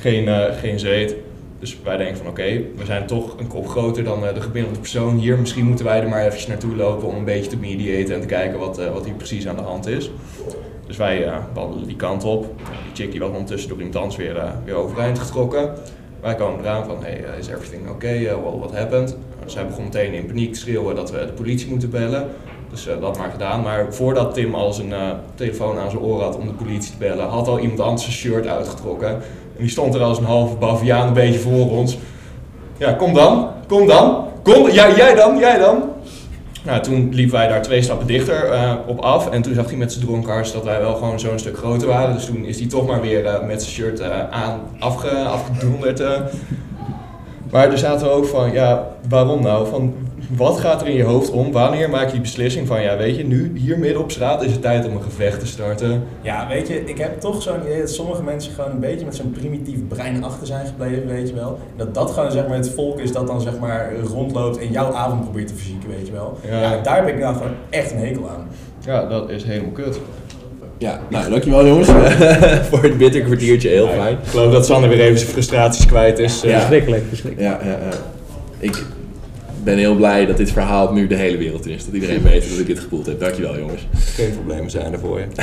geen, 0.00 0.28
eh, 0.28 0.58
geen 0.58 0.78
zweet. 0.78 1.16
Dus 1.58 1.78
wij 1.84 1.96
denken 1.96 2.16
van 2.16 2.26
oké, 2.26 2.62
we 2.76 2.84
zijn 2.84 3.06
toch 3.06 3.38
een 3.38 3.46
kop 3.46 3.68
groter 3.68 4.04
dan 4.04 4.26
eh, 4.26 4.34
de 4.34 4.40
gemiddelde 4.40 4.78
persoon 4.78 5.18
hier. 5.18 5.38
Misschien 5.38 5.66
moeten 5.66 5.84
wij 5.84 6.00
er 6.00 6.08
maar 6.08 6.20
eventjes 6.20 6.46
naartoe 6.46 6.76
lopen 6.76 7.08
om 7.08 7.14
een 7.14 7.24
beetje 7.24 7.50
te 7.50 7.56
mediaten 7.56 8.14
en 8.14 8.20
te 8.20 8.26
kijken 8.26 8.58
wat, 8.58 8.78
eh, 8.78 8.92
wat 8.92 9.04
hier 9.04 9.14
precies 9.14 9.48
aan 9.48 9.56
de 9.56 9.62
hand 9.62 9.86
is. 9.86 10.10
Dus 10.86 10.96
wij 10.96 11.30
wandelen 11.54 11.86
die 11.86 11.96
kant 11.96 12.24
op. 12.24 12.44
Die 12.44 13.04
chick 13.04 13.10
die 13.10 13.20
was 13.20 13.30
ondertussen 13.30 13.68
door 13.68 13.78
iemand 13.78 13.96
anders 13.96 14.16
weer, 14.16 14.42
weer 14.64 14.74
overeind 14.74 15.18
getrokken. 15.18 15.74
Wij 16.22 16.34
komen 16.34 16.60
eraan 16.60 16.84
van, 16.84 16.96
hey, 17.00 17.24
eh, 17.24 17.38
is 17.38 17.48
everything 17.48 17.88
okay? 17.88 18.18
Uh, 18.18 18.28
well, 18.28 18.58
what 18.58 18.72
happened? 18.72 19.10
Uh, 19.10 19.16
zij 19.46 19.66
begon 19.66 19.84
meteen 19.84 20.12
in 20.12 20.26
paniek 20.26 20.52
te 20.52 20.58
schreeuwen 20.58 20.94
dat 20.94 21.10
we 21.10 21.26
de 21.26 21.32
politie 21.32 21.68
moeten 21.68 21.90
bellen. 21.90 22.30
Dus 22.70 22.86
eh, 22.86 23.00
dat 23.00 23.18
maar 23.18 23.30
gedaan. 23.30 23.62
Maar 23.62 23.86
voordat 23.94 24.34
Tim 24.34 24.54
al 24.54 24.72
zijn 24.72 24.92
eh, 24.92 25.10
telefoon 25.34 25.78
aan 25.78 25.90
zijn 25.90 26.02
oor 26.02 26.22
had 26.22 26.36
om 26.36 26.46
de 26.46 26.52
politie 26.52 26.92
te 26.92 26.98
bellen, 26.98 27.28
had 27.28 27.48
al 27.48 27.58
iemand 27.58 27.80
anders 27.80 28.02
zijn 28.02 28.14
shirt 28.14 28.46
uitgetrokken. 28.46 29.08
En 29.08 29.58
die 29.58 29.68
stond 29.68 29.94
er 29.94 30.02
als 30.02 30.18
een 30.18 30.24
halve 30.24 30.56
baviaan 30.56 31.06
een 31.06 31.12
beetje 31.12 31.38
voor 31.38 31.70
ons. 31.70 31.98
Ja, 32.76 32.92
kom 32.92 33.14
dan, 33.14 33.48
kom 33.68 33.86
dan, 33.86 34.28
kom, 34.42 34.70
ja, 34.70 34.96
jij 34.96 35.14
dan, 35.14 35.38
jij 35.38 35.58
dan. 35.58 35.91
Nou, 36.64 36.82
toen 36.82 37.14
liepen 37.14 37.34
wij 37.34 37.48
daar 37.48 37.62
twee 37.62 37.82
stappen 37.82 38.06
dichter 38.06 38.44
eh, 38.44 38.74
op 38.86 38.98
af. 39.00 39.30
En 39.30 39.42
toen 39.42 39.54
zag 39.54 39.66
hij 39.66 39.76
met 39.76 39.92
zijn 39.92 40.04
dronkars 40.04 40.52
dat 40.52 40.64
wij 40.64 40.80
wel 40.80 40.94
gewoon 40.94 41.20
zo'n 41.20 41.38
stuk 41.38 41.56
groter 41.56 41.88
waren. 41.88 42.14
Dus 42.14 42.24
toen 42.24 42.44
is 42.44 42.58
hij 42.58 42.68
toch 42.68 42.86
maar 42.86 43.00
weer 43.00 43.24
eh, 43.26 43.46
met 43.46 43.62
zijn 43.62 43.74
shirt 43.74 44.00
eh, 44.00 44.30
aan 44.30 44.60
afge, 44.78 45.10
afgedonderd. 45.10 46.02
Maar 47.50 47.70
er 47.70 47.78
zaten 47.78 48.12
ook 48.12 48.26
van, 48.26 48.52
ja, 48.52 48.86
waarom 49.08 49.42
nou? 49.42 49.68
Van, 49.68 49.94
wat 50.36 50.60
gaat 50.60 50.80
er 50.80 50.86
in 50.88 50.96
je 50.96 51.02
hoofd 51.02 51.30
om? 51.30 51.52
Wanneer 51.52 51.90
maak 51.90 52.06
je 52.06 52.12
die 52.12 52.20
beslissing 52.20 52.66
van, 52.66 52.82
ja, 52.82 52.96
weet 52.96 53.16
je, 53.16 53.24
nu 53.24 53.52
hier 53.54 53.78
midden 53.78 54.02
op 54.02 54.10
straat 54.10 54.42
is 54.44 54.52
het 54.52 54.62
tijd 54.62 54.86
om 54.86 54.96
een 54.96 55.02
gevecht 55.02 55.40
te 55.40 55.46
starten. 55.46 56.02
Ja, 56.22 56.48
weet 56.48 56.68
je, 56.68 56.84
ik 56.84 56.98
heb 56.98 57.20
toch 57.20 57.42
zo'n 57.42 57.60
idee 57.66 57.78
dat 57.80 57.90
sommige 57.90 58.22
mensen 58.22 58.52
gewoon 58.52 58.70
een 58.70 58.80
beetje 58.80 59.04
met 59.04 59.16
zo'n 59.16 59.30
primitief 59.30 59.76
brein 59.88 60.24
achter 60.24 60.46
zijn 60.46 60.66
gebleven, 60.66 61.06
weet 61.06 61.28
je 61.28 61.34
wel. 61.34 61.58
Dat 61.76 61.94
dat 61.94 62.10
gewoon 62.10 62.30
zeg 62.32 62.46
maar 62.48 62.56
het 62.56 62.70
volk 62.70 63.00
is 63.00 63.12
dat 63.12 63.26
dan 63.26 63.40
zeg 63.40 63.58
maar 63.58 63.92
rondloopt 64.12 64.58
en 64.58 64.70
jouw 64.72 64.92
avond 64.92 65.22
probeert 65.22 65.48
te 65.48 65.54
verzieken, 65.54 65.88
weet 65.88 66.06
je 66.06 66.12
wel. 66.12 66.38
Ja. 66.50 66.60
Ja, 66.60 66.80
daar 66.82 66.96
heb 66.96 67.08
ik 67.08 67.18
nou 67.20 67.34
gewoon 67.36 67.52
echt 67.70 67.90
een 67.90 67.98
hekel 67.98 68.28
aan. 68.28 68.46
Ja, 68.86 69.04
dat 69.08 69.30
is 69.30 69.44
helemaal 69.44 69.70
kut. 69.72 70.00
Ja, 70.78 71.00
nou 71.08 71.30
dankjewel 71.30 71.66
jongens 71.66 71.88
voor 72.70 72.82
het 72.82 72.98
bitter 72.98 73.20
kwartiertje, 73.20 73.68
heel 73.68 73.88
fijn. 73.88 74.12
Ik 74.12 74.26
geloof 74.28 74.52
dat 74.52 74.66
Sander 74.66 74.88
weer 74.88 75.00
even 75.00 75.18
zijn 75.18 75.30
frustraties 75.30 75.86
kwijt 75.86 76.18
is. 76.18 76.42
eh. 76.42 76.50
Ja. 76.50 76.56
Verschrikkelijk, 76.58 77.02
verschrikkelijk. 77.08 77.62
Ja, 77.62 77.68
ja, 77.70 77.78
ja. 77.82 77.88
Ik 78.58 78.84
ben 79.64 79.78
heel 79.78 79.94
blij 79.94 80.26
dat 80.26 80.36
dit 80.36 80.52
verhaal 80.52 80.92
nu 80.92 81.06
de 81.06 81.14
hele 81.14 81.36
wereld 81.36 81.66
is. 81.66 81.84
Dat 81.84 81.94
iedereen 81.94 82.22
weet 82.22 82.48
dat 82.50 82.58
ik 82.58 82.66
dit 82.66 82.78
gevoeld 82.78 83.06
heb. 83.06 83.20
Dankjewel 83.20 83.58
jongens. 83.58 83.86
Geen 83.94 84.32
problemen 84.34 84.70
zijn 84.70 84.92
er 84.92 84.98
voor 84.98 85.18
je. 85.18 85.26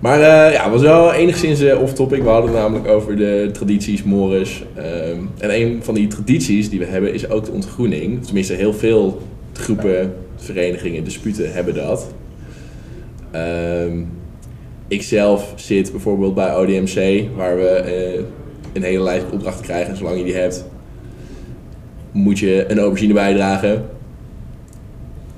Maar 0.00 0.20
eh, 0.20 0.52
ja, 0.52 0.62
het 0.62 0.72
was 0.72 0.80
wel 0.80 1.12
enigszins 1.12 1.60
eh, 1.60 1.80
off-topic. 1.80 2.22
We 2.22 2.28
hadden 2.28 2.50
het 2.50 2.60
namelijk 2.60 2.88
over 2.88 3.16
de 3.16 3.50
tradities, 3.52 4.02
mores. 4.02 4.62
Ehm, 4.74 5.18
en 5.38 5.60
een 5.60 5.80
van 5.82 5.94
die 5.94 6.06
tradities 6.06 6.70
die 6.70 6.78
we 6.78 6.84
hebben 6.84 7.14
is 7.14 7.30
ook 7.30 7.44
de 7.44 7.52
ontgroening. 7.52 8.24
Tenminste, 8.24 8.52
heel 8.54 8.74
veel 8.74 9.22
groepen, 9.52 10.14
verenigingen, 10.36 11.04
disputen 11.04 11.52
hebben 11.52 11.74
dat. 11.74 12.14
Ehm 13.30 14.02
ik 14.88 15.02
zelf 15.02 15.52
zit 15.56 15.90
bijvoorbeeld 15.90 16.34
bij 16.34 16.56
ODMC, 16.56 17.26
waar 17.36 17.56
we 17.56 17.68
eh, 17.68 18.20
een 18.72 18.82
hele 18.82 19.02
lijst 19.02 19.24
opdrachten 19.32 19.64
krijgen. 19.64 19.90
En 19.90 19.96
zolang 19.96 20.18
je 20.18 20.24
die 20.24 20.34
hebt, 20.34 20.64
moet 22.14 22.38
je 22.38 22.64
een 22.68 22.78
aubergine 22.78 23.12
bijdragen. 23.12 23.84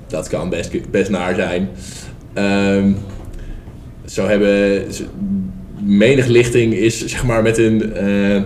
Dat 0.07 0.27
kan 0.27 0.49
best, 0.49 0.91
best 0.91 1.09
naar 1.09 1.35
zijn. 1.35 1.69
Ehm, 2.33 2.91
zo 4.05 4.27
hebben 4.27 4.83
menig 5.81 6.25
lichting 6.25 6.73
is 6.73 7.05
zeg 7.05 7.25
maar 7.25 7.41
met 7.41 7.57
een 7.57 7.93
eh, 7.93 8.41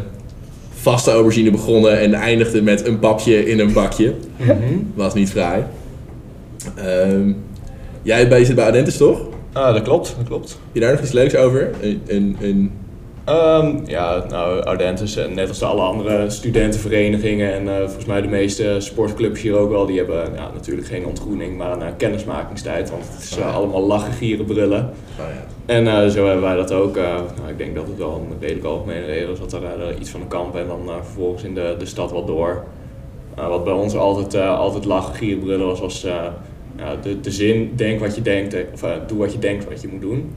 vaste 0.73 1.11
aubergine 1.11 1.51
begonnen 1.51 1.99
en 1.99 2.13
eindigde 2.13 2.61
met 2.61 2.87
een 2.87 2.99
papje 2.99 3.45
in 3.45 3.59
een 3.59 3.73
bakje. 3.73 4.13
Was 4.93 5.13
niet 5.13 5.29
fraai. 5.29 5.63
Ehm, 6.75 7.31
jij 8.01 8.45
zit 8.45 8.55
bij 8.55 8.65
Adentis 8.65 8.97
toch? 8.97 9.27
Ah, 9.53 9.73
dat 9.73 9.83
klopt, 9.83 10.15
dat 10.17 10.27
klopt. 10.27 10.49
Heb 10.49 10.73
je 10.73 10.79
daar 10.79 10.91
nog 10.91 11.01
iets 11.01 11.11
leuks 11.11 11.35
over? 11.35 11.71
Een, 11.81 12.01
een, 12.07 12.37
een, 12.41 12.71
Ehm, 13.25 13.77
ja, 13.85 14.25
nou, 14.29 14.63
Ardentes, 14.63 15.15
eh, 15.15 15.27
net 15.27 15.47
als 15.47 15.63
alle 15.63 15.81
andere 15.81 16.29
studentenverenigingen 16.29 17.53
en 17.53 17.67
eh, 17.67 17.77
volgens 17.77 18.05
mij 18.05 18.21
de 18.21 18.27
meeste 18.27 18.75
sportclubs 18.79 19.41
hier 19.41 19.55
ook 19.55 19.69
wel, 19.69 19.85
die 19.85 19.97
hebben 19.97 20.33
ja, 20.35 20.51
natuurlijk 20.53 20.87
geen 20.87 21.05
ontgroening, 21.05 21.57
maar 21.57 21.71
een 21.71 21.81
eh, 21.81 21.93
kennismakingstijd, 21.97 22.89
want 22.89 23.03
het 23.13 23.23
is 23.23 23.37
eh, 23.37 23.55
allemaal 23.55 23.85
lachen, 23.87 24.13
gieren, 24.13 24.45
brullen. 24.45 24.89
nou 25.17 25.29
ja. 25.29 25.45
En 25.65 26.11
zo 26.11 26.25
hebben 26.25 26.43
wij 26.43 26.55
dat 26.55 26.71
ook. 26.71 26.95
nou, 26.95 27.49
ik 27.49 27.57
denk 27.57 27.75
dat 27.75 27.87
het 27.87 27.97
wel 27.97 28.27
een 28.29 28.37
redelijk 28.39 28.65
algemene 28.65 29.05
regel 29.05 29.33
is 29.33 29.39
dat 29.39 29.53
er 29.53 29.97
iets 29.99 30.09
van 30.09 30.21
een 30.21 30.27
kamp 30.27 30.55
en 30.55 30.67
dan 30.67 30.89
vervolgens 31.03 31.43
in 31.43 31.53
de, 31.53 31.75
de 31.79 31.85
stad 31.85 32.11
wat 32.11 32.27
door. 32.27 32.63
Wat 33.35 33.63
bij 33.63 33.73
ons 33.73 33.95
altijd, 33.95 34.35
altijd 34.35 34.85
lachen, 34.85 35.15
gieren, 35.15 35.43
brullen 35.43 35.65
was, 35.67 35.79
was 35.79 36.01
de, 37.01 37.19
de 37.21 37.31
zin, 37.31 37.71
denk 37.75 37.99
wat 37.99 38.15
je 38.15 38.21
denkt, 38.21 38.55
of 38.73 38.83
doe 39.07 39.17
wat 39.17 39.33
je 39.33 39.39
denkt 39.39 39.69
wat 39.69 39.81
je 39.81 39.87
moet 39.87 40.01
doen. 40.01 40.33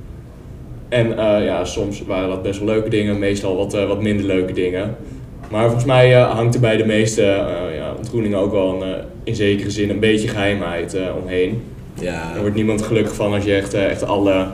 En 0.95 1.19
eh, 1.19 1.45
ja, 1.45 1.65
soms 1.65 2.03
waren 2.07 2.29
dat 2.29 2.43
best 2.43 2.59
wel 2.59 2.69
leuke 2.69 2.89
dingen, 2.89 3.19
meestal 3.19 3.57
wat, 3.57 3.75
eh, 3.75 3.87
wat 3.87 4.03
minder 4.03 4.27
leuke 4.27 4.53
dingen. 4.53 4.97
Maar 5.51 5.65
volgens 5.65 5.85
mij 5.85 6.15
eh, 6.15 6.31
hangt 6.31 6.55
er 6.55 6.61
bij 6.61 6.77
de 6.77 6.85
meeste 6.85 7.23
ja, 7.77 7.95
ontgroeningen 7.97 8.39
ook 8.39 8.53
wel 8.53 8.83
een, 8.83 8.95
in 9.25 9.35
zekere 9.35 9.71
zin 9.71 9.91
een 9.91 10.01
beetje 10.01 10.29
geheimheid 10.29 10.95
eh, 10.95 11.03
omheen. 11.23 11.63
ja. 12.01 12.33
Er 12.35 12.41
wordt 12.41 12.55
niemand 12.55 12.83
gelukkig 12.83 13.15
van 13.15 13.33
als 13.33 13.45
je 13.45 13.55
echt, 13.55 13.75
echt 13.75 14.05
alle 14.05 14.47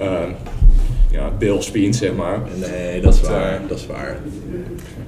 uh, 0.00 0.06
ja, 1.10 1.60
spient, 1.60 1.96
zeg 1.96 2.14
maar. 2.14 2.40
Nee, 2.60 3.00
dat 3.00 3.14
is 3.14 3.20
waar. 3.20 3.60
Dat 3.68 3.78
is 3.78 3.86
waar. 3.86 4.18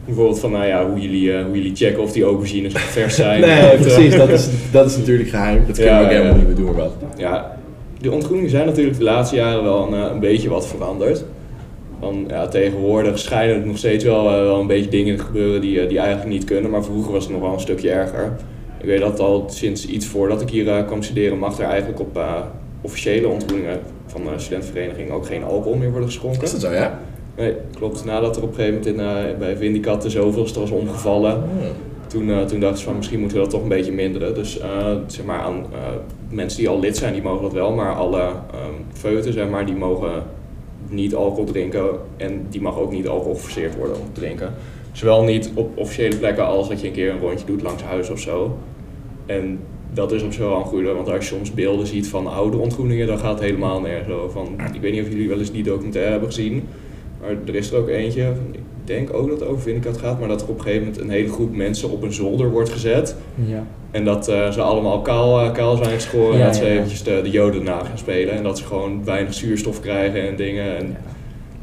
Bijvoorbeeld 0.04 0.38
van 0.40 0.50
nou 0.50 0.66
ja, 0.66 0.88
hoe, 0.90 1.00
jullie, 1.00 1.42
hoe 1.42 1.56
jullie 1.56 1.76
checken 1.76 2.02
of 2.02 2.12
die 2.12 2.24
aubergines 2.24 2.72
vers 2.98 3.14
zijn. 3.14 3.40
Nee, 3.40 3.76
precies. 3.76 4.16
Dat 4.16 4.28
is, 4.28 4.48
dat 4.70 4.90
is 4.90 4.96
natuurlijk 4.96 5.28
geheim. 5.28 5.62
Dat 5.66 5.76
kunnen 5.76 5.94
Ja, 5.94 5.98
we 5.98 6.04
ook 6.04 6.10
helemaal 6.10 6.32
ja. 6.32 6.38
niet 6.38 6.46
meer 6.46 6.66
doen, 6.66 6.74
wat. 6.74 6.92
Ja, 7.16 7.56
de 8.00 8.10
ontgroeningen 8.10 8.50
zijn 8.50 8.66
natuurlijk 8.66 8.98
de 8.98 9.04
laatste 9.04 9.36
jaren 9.36 9.62
wel 9.62 9.86
een, 9.86 9.94
eh, 9.94 10.10
een 10.10 10.20
beetje 10.20 10.48
wat 10.48 10.66
veranderd. 10.66 11.24
Van, 12.00 12.24
ja, 12.28 12.48
tegenwoordig 12.48 13.18
schijnen 13.18 13.60
er 13.60 13.66
nog 13.66 13.78
steeds 13.78 14.04
wel, 14.04 14.28
eh, 14.28 14.34
wel 14.34 14.60
een 14.60 14.66
beetje 14.66 14.90
dingen 14.90 15.16
te 15.16 15.22
gebeuren 15.22 15.60
die, 15.60 15.80
eh, 15.80 15.88
die 15.88 15.98
eigenlijk 15.98 16.28
niet 16.28 16.44
kunnen. 16.44 16.70
Maar 16.70 16.84
vroeger 16.84 17.12
was 17.12 17.24
het 17.24 17.32
nog 17.32 17.42
wel 17.42 17.52
een 17.52 17.60
stukje 17.60 17.90
erger. 17.90 18.36
Ik 18.78 18.84
weet 18.84 19.00
dat 19.00 19.20
al 19.20 19.44
sinds 19.48 19.86
iets 19.86 20.06
voordat 20.06 20.40
ik 20.40 20.50
hier 20.50 20.84
kwam 20.84 21.02
studeren 21.02 21.38
mag 21.38 21.58
er 21.58 21.64
eigenlijk 21.64 22.00
op, 22.00 22.20
officiële 22.80 23.28
ontgroeningen 23.28 23.80
van 24.06 24.22
de 24.24 24.30
studentenvereniging 24.36 25.10
ook 25.10 25.26
geen 25.26 25.44
alcohol 25.44 25.78
meer 25.78 25.90
worden 25.90 26.08
geschonken. 26.08 26.42
Is 26.42 26.50
dat 26.50 26.60
zo, 26.60 26.72
ja? 26.72 27.00
Nee, 27.38 27.54
klopt. 27.74 28.04
Nadat 28.04 28.36
er 28.36 28.42
op 28.42 28.48
een 28.48 28.54
gegeven 28.54 28.78
moment 28.78 28.96
in, 28.96 29.30
eh, 29.32 29.38
bij 29.38 29.56
Vindicat 29.56 30.02
de 30.02 30.10
zoveelste 30.10 30.60
was 30.60 30.70
omgevallen, 30.70 31.34
Oh. 31.34 31.40
Toen, 32.08 32.30
eh, 32.30 32.44
toen 32.44 32.60
dachten 32.60 32.78
ze 32.78 32.84
van 32.84 32.96
misschien 32.96 33.20
moeten 33.20 33.36
we 33.36 33.42
dat 33.42 33.52
toch 33.52 33.62
een 33.62 33.68
beetje 33.68 33.92
minderen. 33.92 34.34
Dus 34.34 34.58
eh, 34.58 34.96
zeg 35.06 35.24
maar 35.24 35.40
aan 35.40 35.66
eh, 35.72 35.78
mensen 36.30 36.58
die 36.58 36.68
al 36.68 36.80
lid 36.80 36.96
zijn, 36.96 37.12
die 37.12 37.22
mogen 37.22 37.42
dat 37.42 37.52
wel, 37.52 37.72
maar 37.72 37.94
alle 37.94 38.20
ehm 38.20 38.74
feuten, 38.92 39.32
zeg 39.32 39.48
maar, 39.48 39.66
die 39.66 39.74
mogen 39.74 40.22
niet 40.88 41.14
alcohol 41.14 41.44
drinken 41.44 41.88
en 42.16 42.46
die 42.50 42.60
mag 42.60 42.78
ook 42.78 42.92
niet 42.92 43.08
alcohol 43.08 43.34
geforceerd 43.34 43.76
worden 43.76 43.96
om 43.96 44.06
te 44.12 44.20
drinken. 44.20 44.54
Zowel 44.92 45.22
niet 45.22 45.50
op 45.54 45.78
officiële 45.78 46.16
plekken 46.16 46.46
als 46.46 46.68
dat 46.68 46.80
je 46.80 46.86
een 46.86 46.92
keer 46.92 47.10
een 47.10 47.18
rondje 47.18 47.46
doet 47.46 47.62
langs 47.62 47.82
huis 47.82 48.10
of 48.10 48.18
zo. 48.18 48.56
En 49.26 49.58
dat 49.92 50.12
is 50.12 50.22
op 50.22 50.32
zich 50.32 50.42
wel 50.42 50.58
een 50.58 50.64
goede, 50.64 50.92
want 50.92 51.10
als 51.10 51.28
je 51.28 51.34
soms 51.34 51.54
beelden 51.54 51.86
ziet 51.86 52.08
van 52.08 52.26
oude 52.26 52.56
ontgroeningen, 52.56 53.06
dan 53.06 53.18
gaat 53.18 53.32
het 53.32 53.42
helemaal 53.42 53.80
nergens 53.80 54.14
over. 54.14 54.42
Ik 54.72 54.80
weet 54.80 54.92
niet 54.92 55.02
of 55.02 55.08
jullie 55.08 55.28
wel 55.28 55.38
eens 55.38 55.52
die 55.52 55.62
documentaire 55.62 56.10
hebben 56.10 56.28
gezien, 56.28 56.68
maar 57.20 57.30
er 57.46 57.54
is 57.54 57.70
er 57.70 57.78
ook 57.78 57.88
eentje, 57.88 58.32
denk 58.88 59.14
ook 59.14 59.28
dat 59.28 59.40
het 59.40 59.48
over 59.48 59.62
Vindicat 59.62 59.98
gaat, 59.98 60.18
maar 60.18 60.28
dat 60.28 60.42
er 60.42 60.48
op 60.48 60.58
een 60.58 60.62
gegeven 60.62 60.86
moment 60.86 61.02
een 61.02 61.10
hele 61.10 61.28
groep 61.28 61.56
mensen 61.56 61.90
op 61.90 62.02
een 62.02 62.12
zolder 62.12 62.50
wordt 62.50 62.70
gezet. 62.70 63.16
Ja. 63.34 63.62
En 63.90 64.04
dat 64.04 64.28
eh, 64.28 64.50
ze 64.50 64.60
allemaal 64.60 65.00
kaal, 65.02 65.40
eh, 65.40 65.52
kaal 65.52 65.76
zijn 65.76 65.90
geschoren 65.90 66.32
en 66.32 66.38
Ja, 66.38 66.44
dat 66.44 66.56
ze 66.56 66.66
eventjes 66.68 67.02
de, 67.02 67.20
de 67.22 67.30
joden 67.30 67.62
na 67.64 67.78
gaan 67.78 67.98
spelen. 67.98 68.34
En 68.34 68.42
dat 68.42 68.58
ze 68.58 68.64
gewoon 68.64 69.04
weinig 69.04 69.34
zuurstof 69.34 69.80
krijgen 69.80 70.28
en 70.28 70.36
dingen. 70.36 70.76
En, 70.76 70.96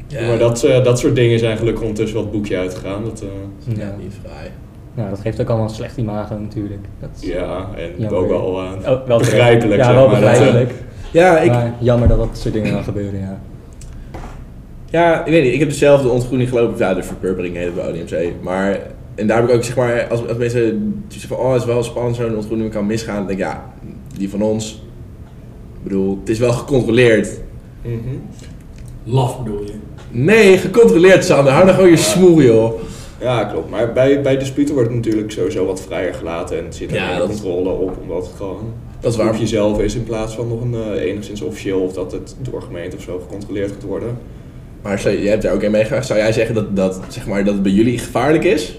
Ja. 0.08 0.26
Maar 0.26 0.38
dat, 0.38 0.62
eh, 0.64 0.84
dat 0.84 0.98
soort 0.98 1.14
dingen 1.14 1.38
zijn 1.38 1.56
gelukkig 1.56 1.82
ondertussen 1.82 2.18
het 2.18 2.30
boekje 2.30 2.56
uitgegaan. 2.56 3.04
Dat, 3.04 3.20
eh, 3.22 3.76
Ja. 3.76 3.94
Niet 4.02 4.14
vrij. 4.22 4.50
Nou, 4.94 5.10
dat 5.10 5.20
geeft 5.20 5.40
ook 5.40 5.48
allemaal 5.48 5.68
een 5.68 5.74
slecht 5.74 5.96
imago 5.96 6.38
natuurlijk. 6.38 6.80
Dat 7.00 7.08
is 7.20 7.28
ja, 7.28 7.68
en 7.76 7.90
Jammer. 7.96 8.18
ook 8.18 8.28
wel, 8.28 8.60
eh, 8.62 8.90
ook 8.92 9.06
wel 9.06 9.18
begrijpelijk, 9.18 9.80
Ja, 9.80 9.86
zeg 9.86 9.94
wel 9.94 10.08
dat, 10.10 10.20
begrijpelijk. 10.20 10.72
Ja, 11.12 11.38
ik, 11.38 11.50
Maar 11.50 11.72
jammer 11.78 12.08
dat 12.08 12.18
dat 12.18 12.28
soort 12.38 12.54
dingen 12.54 12.72
dan 12.72 12.84
gebeuren, 12.84 13.20
ja. 13.20 13.40
Ja, 15.00 15.24
ik 15.24 15.32
weet 15.32 15.42
niet. 15.44 15.52
Ik 15.52 15.58
heb 15.60 15.68
dezelfde 15.68 16.08
ontgroening 16.08 16.48
gelopen. 16.48 16.78
Ja, 16.78 16.94
de 16.94 17.02
verpurpering 17.02 17.56
heet 17.56 17.64
het 17.64 17.74
bij 17.74 17.88
ODMC. 17.88 18.32
Maar, 18.42 18.80
en 19.14 19.26
daar 19.26 19.40
heb 19.40 19.48
ik 19.48 19.54
ook, 19.54 19.64
zeg 19.64 19.76
maar, 19.76 20.06
als, 20.10 20.28
als 20.28 20.36
mensen 20.36 20.94
zeggen 21.08 21.28
van, 21.36 21.38
oh, 21.38 21.52
het 21.52 21.60
is 21.60 21.66
wel 21.66 21.82
spannend, 21.82 22.16
zo'n 22.16 22.34
ontgroening 22.36 22.70
kan 22.70 22.86
misgaan. 22.86 23.16
Dan 23.16 23.26
denk 23.26 23.38
ik, 23.38 23.44
ja, 23.44 23.72
die 24.18 24.30
van 24.30 24.42
ons, 24.42 24.82
ik 25.76 25.82
bedoel, 25.82 26.18
het 26.20 26.28
is 26.28 26.38
wel 26.38 26.52
gecontroleerd. 26.52 27.40
mhm. 27.82 27.94
Laf 29.04 29.42
bedoel 29.42 29.62
je? 29.62 29.72
Nee, 30.10 30.58
gecontroleerd, 30.58 31.24
Sander. 31.24 31.52
Hou 31.52 31.66
dan 31.66 31.74
gewoon 31.74 31.90
je 31.90 31.96
smoel, 31.96 32.42
joh. 32.42 32.80
Ja, 33.20 33.44
klopt. 33.44 33.70
Maar 33.70 33.92
bij, 33.92 34.22
bij 34.22 34.38
disputen 34.38 34.74
wordt 34.74 34.88
het 34.90 34.98
natuurlijk 35.04 35.30
sowieso 35.32 35.66
wat 35.66 35.80
vrijer 35.80 36.14
gelaten 36.14 36.58
en 36.58 36.64
het 36.64 36.74
zit 36.74 36.90
er 36.90 36.96
Ja, 36.96 37.08
meer 37.08 37.18
dat 37.18 37.28
is- 37.28 37.40
controle 37.40 37.70
op, 37.70 37.96
omdat 38.02 38.26
het 38.26 38.34
gewoon 38.36 38.72
Dat 39.00 39.12
is 39.12 39.18
op 39.18 39.24
waar. 39.24 39.38
jezelf 39.38 39.80
is 39.80 39.94
in 39.94 40.04
plaats 40.04 40.34
van 40.34 40.48
nog 40.48 40.60
een 40.62 40.74
eh, 40.74 41.02
enigszins 41.02 41.40
officieel 41.42 41.80
of 41.80 41.92
dat 41.92 42.12
het 42.12 42.36
door 42.42 42.62
gemeente 42.62 42.96
of 42.96 43.02
zo 43.02 43.18
gecontroleerd 43.18 43.72
gaat 43.72 43.82
worden. 43.82 44.18
Maar 44.86 45.02
jij 45.02 45.30
hebt 45.30 45.42
daar 45.42 45.52
ook 45.52 45.62
in 45.62 45.70
meegegaan. 45.70 46.04
Zou 46.04 46.18
jij 46.18 46.32
zeggen 46.32 46.54
dat, 46.54 46.76
dat, 46.76 47.00
zeg 47.08 47.26
maar, 47.26 47.44
dat 47.44 47.54
het 47.54 47.62
bij 47.62 47.72
jullie 47.72 47.98
gevaarlijk 47.98 48.44
is? 48.44 48.78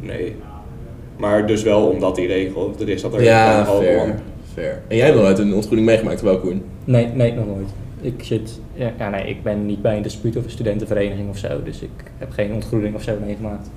Nee. 0.00 0.34
Maar 1.16 1.46
dus 1.46 1.62
wel 1.62 1.86
omdat 1.86 2.16
die 2.16 2.26
regel 2.26 2.74
er 2.80 2.88
is 2.88 3.02
dat 3.02 3.14
er 3.14 3.22
Ja, 3.22 3.64
fair. 3.66 4.14
fair. 4.54 4.82
En 4.88 4.96
jij 4.96 5.04
hebt 5.04 5.16
nog 5.16 5.24
nooit 5.26 5.38
een 5.38 5.54
ontgroening 5.54 5.86
meegemaakt, 5.88 6.20
wel 6.20 6.38
Koen? 6.38 6.62
Nee, 6.84 7.06
nee, 7.06 7.32
nog 7.32 7.46
nooit. 7.46 7.68
Ik 8.00 8.24
zit, 8.24 8.60
ja, 8.74 8.92
ja, 8.98 9.10
nee, 9.10 9.28
ik 9.28 9.42
ben 9.42 9.66
niet 9.66 9.82
bij 9.82 9.96
een 9.96 10.02
dispuut 10.02 10.36
of 10.36 10.44
een 10.44 10.50
studentenvereniging 10.50 11.28
of 11.28 11.38
zo, 11.38 11.62
dus 11.64 11.80
ik 11.82 11.90
heb 12.18 12.30
geen 12.30 12.52
ontgroening 12.52 12.94
of 12.94 13.02
zo 13.02 13.12
meegemaakt. 13.26 13.70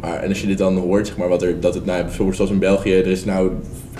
Maar 0.00 0.22
en 0.22 0.28
als 0.28 0.40
je 0.40 0.46
dit 0.46 0.58
dan 0.58 0.76
hoort, 0.76 1.06
zeg 1.06 1.16
maar, 1.16 1.28
wat 1.28 1.42
er, 1.42 1.60
dat 1.60 1.74
het 1.74 1.84
nou, 1.84 2.02
bijvoorbeeld 2.02 2.36
zoals 2.36 2.50
in 2.50 2.58
België, 2.58 2.92
er 2.94 3.06
is 3.06 3.24
nou 3.24 3.50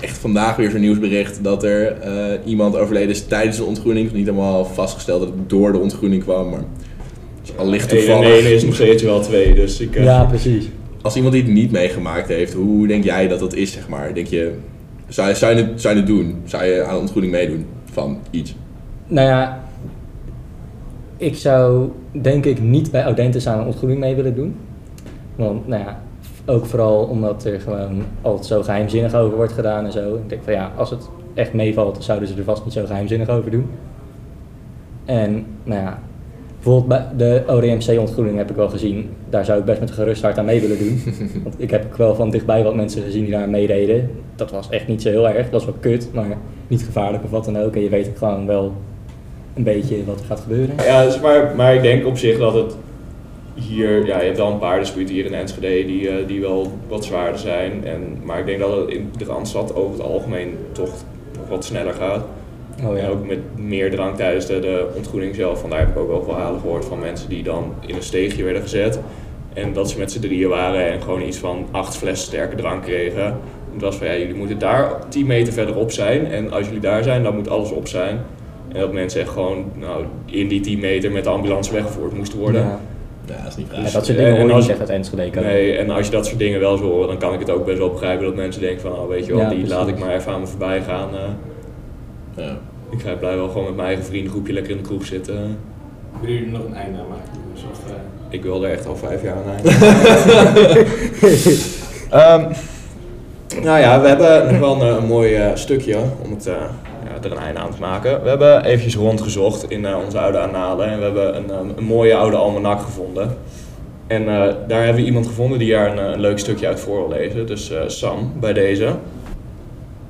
echt 0.01 0.17
vandaag 0.17 0.55
weer 0.55 0.69
zo'n 0.71 0.79
nieuwsbericht 0.81 1.43
dat 1.43 1.63
er 1.63 1.91
eh, 2.01 2.39
iemand 2.45 2.75
overleden 2.77 3.09
is 3.09 3.25
tijdens 3.25 3.57
de 3.57 3.63
ontgroening. 3.63 4.05
Het 4.05 4.13
is 4.15 4.19
niet 4.19 4.29
helemaal 4.29 4.65
vastgesteld 4.65 5.19
dat 5.21 5.29
het 5.29 5.49
door 5.49 5.71
de 5.71 5.77
ontgroening 5.77 6.23
kwam, 6.23 6.49
maar 6.49 6.59
het 7.39 7.49
is 7.49 7.57
al 7.57 7.67
licht 7.69 7.91
Eén 7.91 7.97
en 7.97 8.05
toevallig. 8.05 8.29
één 8.43 8.53
is 8.53 8.63
nog 8.63 8.75
steeds 8.75 9.03
wel 9.03 9.19
twee, 9.21 9.53
dus 9.55 9.79
ik... 9.79 9.95
eh, 9.95 10.03
Ja, 10.03 10.25
precies. 10.25 10.69
Als 11.01 11.15
iemand 11.15 11.33
die 11.33 11.43
het 11.43 11.51
niet 11.51 11.71
meegemaakt 11.71 12.27
heeft, 12.27 12.53
hoe 12.53 12.87
denk 12.87 13.03
jij 13.03 13.27
dat 13.27 13.39
dat 13.39 13.53
is, 13.53 13.71
zeg 13.71 13.87
maar? 13.89 14.13
Denk 14.13 14.27
je, 14.27 14.51
zou 15.07 15.29
je, 15.29 15.35
zou 15.35 15.55
je, 15.55 15.63
het, 15.63 15.81
zou 15.81 15.93
je 15.93 15.99
het 15.99 16.09
doen? 16.09 16.35
Zou 16.45 16.65
je 16.65 16.83
aan 16.83 16.93
een 16.95 16.99
ontgroening 16.99 17.33
meedoen 17.33 17.65
van 17.91 18.17
iets? 18.31 18.55
Nou 19.07 19.27
ja, 19.27 19.63
ik 21.17 21.35
zou 21.35 21.89
denk 22.21 22.45
ik 22.45 22.61
niet 22.61 22.91
bij 22.91 23.03
Audentes 23.03 23.47
aan 23.47 23.59
een 23.59 23.65
ontgroening 23.65 23.99
mee 23.99 24.15
willen 24.15 24.35
doen. 24.35 24.55
Want 25.39 25.67
nou 25.67 25.83
ja, 25.83 25.99
ook 26.45 26.65
vooral 26.65 27.03
omdat 27.03 27.45
er 27.45 27.59
gewoon 27.59 28.03
altijd 28.21 28.45
zo 28.45 28.61
geheimzinnig 28.61 29.13
over 29.13 29.35
wordt 29.35 29.53
gedaan 29.53 29.85
en 29.85 29.91
zo. 29.91 30.15
Ik 30.15 30.29
denk 30.29 30.43
van 30.43 30.53
ja, 30.53 30.71
als 30.77 30.89
het 30.89 31.09
echt 31.33 31.53
meevalt, 31.53 32.03
zouden 32.03 32.27
ze 32.27 32.35
er 32.35 32.43
vast 32.43 32.63
niet 32.63 32.73
zo 32.73 32.85
geheimzinnig 32.85 33.29
over 33.29 33.51
doen. 33.51 33.69
En 35.05 35.45
nou 35.63 35.81
ja, 35.81 35.99
bijvoorbeeld 36.53 36.87
bij 36.87 37.07
de 37.17 37.43
ODMC-ontgroening 37.47 38.37
heb 38.37 38.49
ik 38.49 38.55
wel 38.55 38.69
gezien. 38.69 39.09
Daar 39.29 39.45
zou 39.45 39.59
ik 39.59 39.65
best 39.65 39.79
met 39.79 39.91
gerust 39.91 40.21
hart 40.21 40.37
aan 40.37 40.45
mee 40.45 40.61
willen 40.61 40.77
doen. 40.77 41.01
Want 41.43 41.55
ik 41.57 41.71
heb 41.71 41.85
ook 41.85 41.97
wel 41.97 42.15
van 42.15 42.29
dichtbij 42.29 42.63
wat 42.63 42.75
mensen 42.75 43.03
gezien 43.03 43.23
die 43.23 43.33
daar 43.33 43.49
meededen. 43.49 44.09
Dat 44.35 44.51
was 44.51 44.69
echt 44.69 44.87
niet 44.87 45.01
zo 45.01 45.09
heel 45.09 45.29
erg. 45.29 45.43
Dat 45.43 45.51
was 45.51 45.65
wel 45.65 45.75
kut, 45.79 46.09
maar 46.13 46.37
niet 46.67 46.83
gevaarlijk 46.83 47.23
of 47.23 47.29
wat 47.29 47.45
dan 47.45 47.57
ook. 47.57 47.75
En 47.75 47.81
je 47.81 47.89
weet 47.89 48.11
gewoon 48.15 48.45
wel 48.45 48.73
een 49.53 49.63
beetje 49.63 50.05
wat 50.05 50.19
er 50.19 50.25
gaat 50.25 50.39
gebeuren. 50.39 50.75
Ja, 50.77 51.03
dus 51.03 51.19
maar, 51.19 51.53
maar 51.55 51.75
ik 51.75 51.81
denk 51.81 52.05
op 52.05 52.17
zich 52.17 52.37
dat 52.37 52.53
het 52.53 52.75
hier, 53.59 54.05
ja, 54.05 54.19
je 54.19 54.25
hebt 54.25 54.37
wel 54.37 54.51
een 54.51 54.59
paar 54.59 54.79
disputen 54.79 55.15
hier 55.15 55.25
in 55.25 55.33
Enschede 55.33 55.87
die, 55.87 56.09
eh, 56.09 56.27
die 56.27 56.41
wel 56.41 56.71
wat 56.87 57.05
zwaarder 57.05 57.39
zijn. 57.39 57.85
En, 57.85 58.17
maar 58.23 58.39
ik 58.39 58.45
denk 58.45 58.59
dat 58.59 58.77
het 58.77 58.89
in 58.89 59.11
de 59.17 59.25
Randstad 59.25 59.75
over 59.75 59.91
het 59.91 60.01
algemeen 60.01 60.57
toch 60.71 60.93
nog 61.37 61.49
wat 61.49 61.65
sneller 61.65 61.93
gaat. 61.93 62.25
Oh 62.83 62.99
En 62.99 63.09
ook 63.09 63.27
met 63.27 63.39
meer 63.55 63.91
drank 63.91 64.15
tijdens 64.15 64.45
de, 64.45 64.59
de 64.59 64.87
ontgroening 64.95 65.35
zelf. 65.35 65.59
Van 65.61 65.69
daar 65.69 65.79
heb 65.79 65.89
ik 65.89 65.97
ook 65.97 66.07
wel 66.07 66.23
verhalen 66.23 66.59
gehoord 66.59 66.85
van 66.85 66.99
mensen 66.99 67.29
die 67.29 67.43
dan 67.43 67.73
in 67.85 67.95
een 67.95 68.03
steegje 68.03 68.43
werden 68.43 68.61
gezet. 68.61 68.99
En 69.53 69.73
dat 69.73 69.89
ze 69.89 69.97
met 69.97 70.11
z'n 70.11 70.19
drieën 70.19 70.49
waren 70.49 70.91
en 70.91 71.01
gewoon 71.01 71.21
iets 71.21 71.37
van 71.37 71.67
acht 71.71 71.97
flessen 71.97 72.27
sterke 72.27 72.55
drank 72.55 72.83
kregen. 72.83 73.25
En 73.25 73.73
het 73.73 73.81
was 73.81 73.95
van 73.95 74.07
ja, 74.07 74.17
jullie 74.17 74.35
moeten 74.35 74.59
daar 74.59 75.09
10 75.09 75.25
meter 75.25 75.53
verderop 75.53 75.91
zijn. 75.91 76.25
En 76.25 76.51
als 76.51 76.65
jullie 76.65 76.81
daar 76.81 77.03
zijn, 77.03 77.23
dan 77.23 77.35
moet 77.35 77.49
alles 77.49 77.71
op 77.71 77.87
zijn. 77.87 78.19
En 78.67 78.79
dat 78.79 78.93
mensen 78.93 79.21
echt 79.21 79.29
gewoon 79.29 79.71
nou, 79.75 80.03
in 80.25 80.47
die 80.47 80.61
10 80.61 80.79
meter 80.79 81.11
met 81.11 81.23
de 81.23 81.29
ambulance 81.29 81.73
weggevoerd 81.73 82.17
moesten 82.17 82.39
worden. 82.39 82.61
Ja. 82.61 82.79
Ja, 83.29 83.35
dat 83.43 83.47
is 83.51 83.55
niet 83.55 83.67
Ja, 83.67 83.73
vrij. 83.73 83.91
dat 83.91 84.05
soort 84.05 84.17
en 84.17 84.23
dingen 84.23 84.39
hoor 84.39 84.47
je 84.47 84.53
als- 84.53 84.61
niet 84.63 84.71
echt 84.71 84.79
uit 84.79 84.89
Enschede. 84.89 85.39
Nee, 85.41 85.77
en 85.77 85.89
als 85.89 86.05
je 86.05 86.11
dat 86.11 86.25
soort 86.25 86.39
dingen 86.39 86.59
wel 86.59 86.77
zou 86.77 86.89
horen, 86.89 87.07
dan 87.07 87.17
kan 87.17 87.33
ik 87.33 87.39
het 87.39 87.49
ook 87.49 87.65
best 87.65 87.77
wel 87.77 87.89
begrijpen 87.91 88.25
dat 88.25 88.35
mensen 88.35 88.61
denken 88.61 88.81
van, 88.81 88.91
oh 88.91 89.07
weet 89.07 89.25
je 89.25 89.31
wel, 89.35 89.41
Ja, 89.41 89.49
die 89.49 89.67
laat 89.67 89.87
ik 89.87 89.99
maar 89.99 90.15
even 90.15 90.31
aan 90.31 90.39
me 90.39 90.47
voorbij 90.47 90.81
gaan. 90.81 91.09
eh. 91.13 92.43
Ja. 92.45 92.57
ik 92.91 93.01
ga 93.01 93.13
blij 93.13 93.35
wel 93.35 93.47
gewoon 93.47 93.63
met 93.65 93.75
mijn 93.75 93.87
eigen 93.87 94.05
vriendengroepje 94.05 94.53
lekker 94.53 94.71
in 94.71 94.77
de 94.77 94.83
kroeg 94.83 95.05
zitten. 95.05 95.57
Willen 96.21 96.35
jullie 96.35 96.45
er 96.45 96.51
nog 96.59 96.65
een 96.65 96.75
einde 96.75 96.97
aan 96.99 97.07
maken? 97.09 97.31
Of, 97.71 97.79
eh, 97.91 97.93
Ik 98.29 98.43
wil 98.43 98.63
er 98.65 98.71
echt 98.71 98.85
al 98.87 98.95
vijf 98.95 99.23
jaar 99.23 99.35
aan 99.35 99.53
eind. 99.55 99.67
Ehm, 102.09 102.43
nou 103.63 103.79
ja, 103.79 104.01
we 104.01 104.07
hebben 104.07 104.45
nog 104.51 104.59
wel 104.59 104.81
een, 104.81 104.97
een 104.97 105.05
mooi 105.07 105.33
eh, 105.35 105.55
stukje 105.55 105.97
om 106.23 106.31
het, 106.31 106.47
eh, 106.47 106.53
er 107.23 107.31
een 107.31 107.37
einde 107.37 107.59
aan 107.59 107.71
te 107.71 107.79
maken. 107.79 108.23
We 108.23 108.29
hebben 108.29 108.65
eventjes 108.65 108.95
rondgezocht 108.95 109.71
in 109.71 109.85
eh, 109.85 109.97
onze 110.05 110.19
oude 110.19 110.39
annalen 110.39 110.87
en 110.87 110.97
we 110.97 111.03
hebben 111.03 111.35
een, 111.35 111.49
een, 111.49 111.71
een 111.77 111.83
mooie 111.83 112.15
oude 112.15 112.37
almanak 112.37 112.81
gevonden. 112.81 113.37
En 114.07 114.21
eh, 114.21 114.53
daar 114.67 114.83
hebben 114.83 115.01
we 115.01 115.07
iemand 115.07 115.27
gevonden 115.27 115.59
die 115.59 115.71
daar 115.71 115.97
een, 115.97 116.13
eh, 116.13 116.19
leuk 116.19 116.39
stukje 116.39 116.67
uit 116.67 116.79
voor 116.79 116.97
wil 116.97 117.17
lezen. 117.17 117.47
Dus 117.47 117.71
eh, 117.71 117.81
Sam, 117.87 118.33
bij 118.39 118.53
deze. 118.53 118.95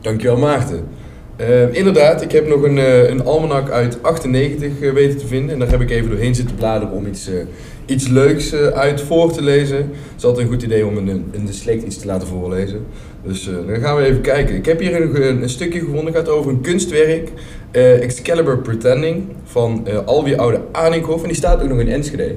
Dankjewel 0.01 0.37
Maarten. 0.37 0.87
Eh, 1.35 1.73
inderdaad, 1.73 2.21
ik 2.21 2.31
heb 2.31 2.47
nog 2.47 2.63
een, 2.63 2.77
eh, 2.77 3.09
een 3.09 3.25
almanak 3.25 3.69
uit 3.69 4.03
98 4.03 4.81
eh, 4.81 4.91
weten 4.93 5.17
te 5.17 5.27
vinden. 5.27 5.53
En 5.53 5.59
daar 5.59 5.69
heb 5.69 5.81
ik 5.81 5.89
even 5.89 6.09
doorheen 6.09 6.35
zitten 6.35 6.55
bladeren 6.55 6.93
om 6.93 7.05
iets, 7.05 7.27
eh, 7.27 7.35
iets 7.89 8.07
leuks 8.07 8.51
eh, 8.51 8.67
uit 8.67 9.01
voor 9.01 9.31
te 9.31 9.41
lezen. 9.41 9.77
Het 9.77 10.17
is 10.17 10.23
altijd 10.23 10.45
een 10.45 10.53
goed 10.53 10.63
idee 10.63 10.85
om 10.85 10.97
een, 10.97 11.07
een 11.07 11.45
dyslect 11.45 11.83
iets 11.83 11.97
te 11.97 12.05
laten 12.05 12.27
voorlezen. 12.27 12.85
Dus 13.23 13.47
eh, 13.47 13.53
dan 13.67 13.79
gaan 13.79 13.95
we 13.97 14.03
even 14.03 14.21
kijken. 14.21 14.55
Ik 14.55 14.65
heb 14.65 14.79
hier 14.79 15.01
een, 15.01 15.41
een, 15.41 15.49
stukje 15.49 15.79
gevonden. 15.79 16.05
Het 16.05 16.15
gaat 16.15 16.29
over 16.29 16.51
een 16.51 16.61
kunstwerk. 16.61 17.29
eh, 17.71 18.03
Excalibur 18.03 18.57
Pretending 18.57 19.23
van 19.43 19.87
eh 19.87 20.05
Alwie 20.05 20.37
Oude 20.37 20.61
Anikhoff. 20.71 21.21
En 21.21 21.27
die 21.27 21.37
staat 21.37 21.61
ook 21.61 21.69
nog 21.69 21.79
in 21.79 21.89
Enschede. 21.89 22.35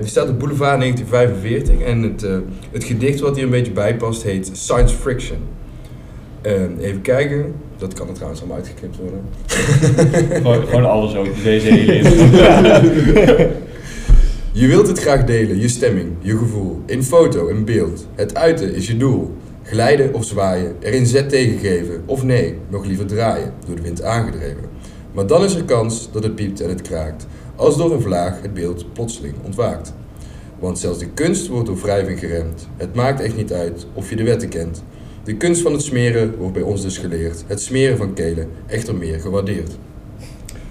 Die 0.00 0.08
staat 0.08 0.28
op 0.28 0.38
Boulevard 0.38 0.80
1945. 0.80 1.86
En 1.86 2.02
het, 2.02 2.26
het 2.70 2.84
gedicht 2.84 3.20
wat 3.20 3.34
hier 3.34 3.44
een 3.44 3.50
beetje 3.50 3.72
bij 3.72 3.96
past 3.96 4.22
heet 4.22 4.50
Science 4.52 4.94
Friction. 4.96 5.38
Even 6.80 7.00
kijken. 7.02 7.54
Dat 7.78 7.94
kan 7.94 8.08
er 8.08 8.14
trouwens 8.14 8.40
allemaal 8.40 8.58
uitgeknipt 8.58 8.96
worden. 8.96 9.20
Gewoon, 10.42 10.66
gewoon 10.66 10.84
alles 10.84 11.16
ook, 11.16 11.26
deze 11.42 11.66
hele 11.66 13.50
Je 14.58 14.66
wilt 14.66 14.86
het 14.86 14.98
graag 14.98 15.24
delen, 15.24 15.60
je 15.60 15.68
stemming, 15.68 16.10
je 16.20 16.36
gevoel, 16.36 16.82
in 16.86 17.02
foto, 17.02 17.46
in 17.46 17.64
beeld. 17.64 18.06
Het 18.14 18.34
uiten 18.34 18.74
is 18.74 18.86
je 18.86 18.96
doel. 18.96 19.34
Glijden 19.62 20.14
of 20.14 20.24
zwaaien, 20.24 20.76
er 20.80 20.92
in 20.92 21.06
zet 21.06 21.28
tegengeven, 21.28 22.02
of 22.06 22.22
nee, 22.22 22.58
nog 22.68 22.84
liever 22.84 23.06
draaien, 23.06 23.52
door 23.66 23.76
de 23.76 23.82
wind 23.82 24.02
aangedreven. 24.02 24.64
Maar 25.12 25.26
dan 25.26 25.44
is 25.44 25.54
er 25.54 25.64
kans 25.64 26.12
dat 26.12 26.22
het 26.22 26.34
piept 26.34 26.60
en 26.60 26.68
het 26.68 26.82
kraakt, 26.82 27.26
als 27.56 27.76
door 27.76 27.92
een 27.92 28.00
vlaag 28.00 28.42
het 28.42 28.54
beeld 28.54 28.92
plotseling 28.92 29.34
ontwaakt. 29.44 29.92
Want 30.58 30.78
zelfs 30.78 30.98
de 30.98 31.10
kunst 31.10 31.48
wordt 31.48 31.66
door 31.66 31.80
wrijving 31.80 32.18
geremd. 32.18 32.68
Het 32.76 32.94
maakt 32.94 33.20
echt 33.20 33.36
niet 33.36 33.52
uit 33.52 33.86
of 33.94 34.10
je 34.10 34.16
de 34.16 34.24
wetten 34.24 34.48
kent. 34.48 34.82
De 35.24 35.36
kunst 35.36 35.62
van 35.62 35.72
het 35.72 35.82
smeren 35.82 36.36
wordt 36.36 36.52
bij 36.52 36.62
ons 36.62 36.82
dus 36.82 36.98
geleerd. 36.98 37.44
Het 37.46 37.60
smeren 37.60 37.96
van 37.96 38.14
kelen, 38.14 38.48
echter 38.66 38.94
meer 38.94 39.20
gewaardeerd. 39.20 39.78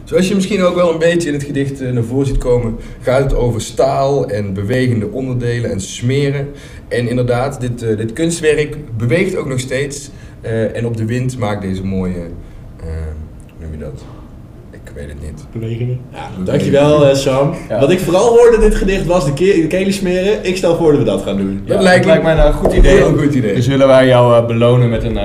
Zoals 0.07 0.27
je 0.27 0.35
misschien 0.35 0.61
ook 0.61 0.75
wel 0.75 0.91
een 0.93 0.99
beetje 0.99 1.27
in 1.27 1.33
het 1.33 1.43
gedicht 1.43 1.81
eh, 1.81 1.91
naar 1.91 2.03
voren 2.03 2.25
ziet 2.27 2.37
komen, 2.37 2.75
gaat 3.01 3.23
het 3.23 3.35
over 3.35 3.61
staal 3.61 4.29
en 4.29 4.53
bewegende 4.53 5.07
onderdelen 5.11 5.71
en 5.71 5.81
smeren. 5.81 6.47
En 6.87 7.09
inderdaad, 7.09 7.61
dit, 7.61 7.83
eh, 7.83 7.97
dit 7.97 8.13
kunstwerk 8.13 8.77
beweegt 8.97 9.35
ook 9.35 9.47
nog 9.47 9.59
steeds. 9.59 10.09
eh, 10.41 10.75
en 10.75 10.85
op 10.85 10.97
de 10.97 11.05
wind 11.05 11.37
maakt 11.37 11.61
deze 11.61 11.83
mooie, 11.83 12.13
hoe 12.13 12.89
noem 13.59 13.71
je 13.71 13.77
dat? 13.77 14.01
Ik 14.71 14.91
weet 14.95 15.07
het 15.07 15.21
niet. 15.21 15.45
Bewegingen. 15.51 15.99
Ja, 16.13 16.29
dankjewel 16.43 17.07
eh, 17.07 17.15
Sam. 17.15 17.53
Ja. 17.69 17.79
Wat 17.79 17.91
ik 17.91 17.99
vooral 17.99 18.27
hoorde 18.37 18.55
in 18.55 18.61
dit 18.61 18.75
gedicht 18.75 19.05
was 19.05 19.25
de, 19.25 19.33
ke 19.33 19.43
de 19.61 19.67
kelen 19.67 19.93
smeren. 19.93 20.45
Ik 20.45 20.57
stel 20.57 20.77
voor 20.77 20.91
dat 20.91 20.99
we 20.99 21.05
dat 21.05 21.21
gaan 21.21 21.37
doen. 21.37 21.61
Dat 21.65 21.81
lijkt 21.81 22.05
mij 22.23 22.37
een 22.37 22.53
goed 22.53 22.73
idee. 22.73 22.95
Heel 22.95 23.17
goed 23.17 23.33
idee. 23.33 23.55
Dus 23.55 23.67
willen 23.67 23.87
wij 23.87 24.07
jou 24.07 24.35
eh, 24.41 24.47
belonen 24.47 24.89
met 24.89 25.03
een 25.03 25.19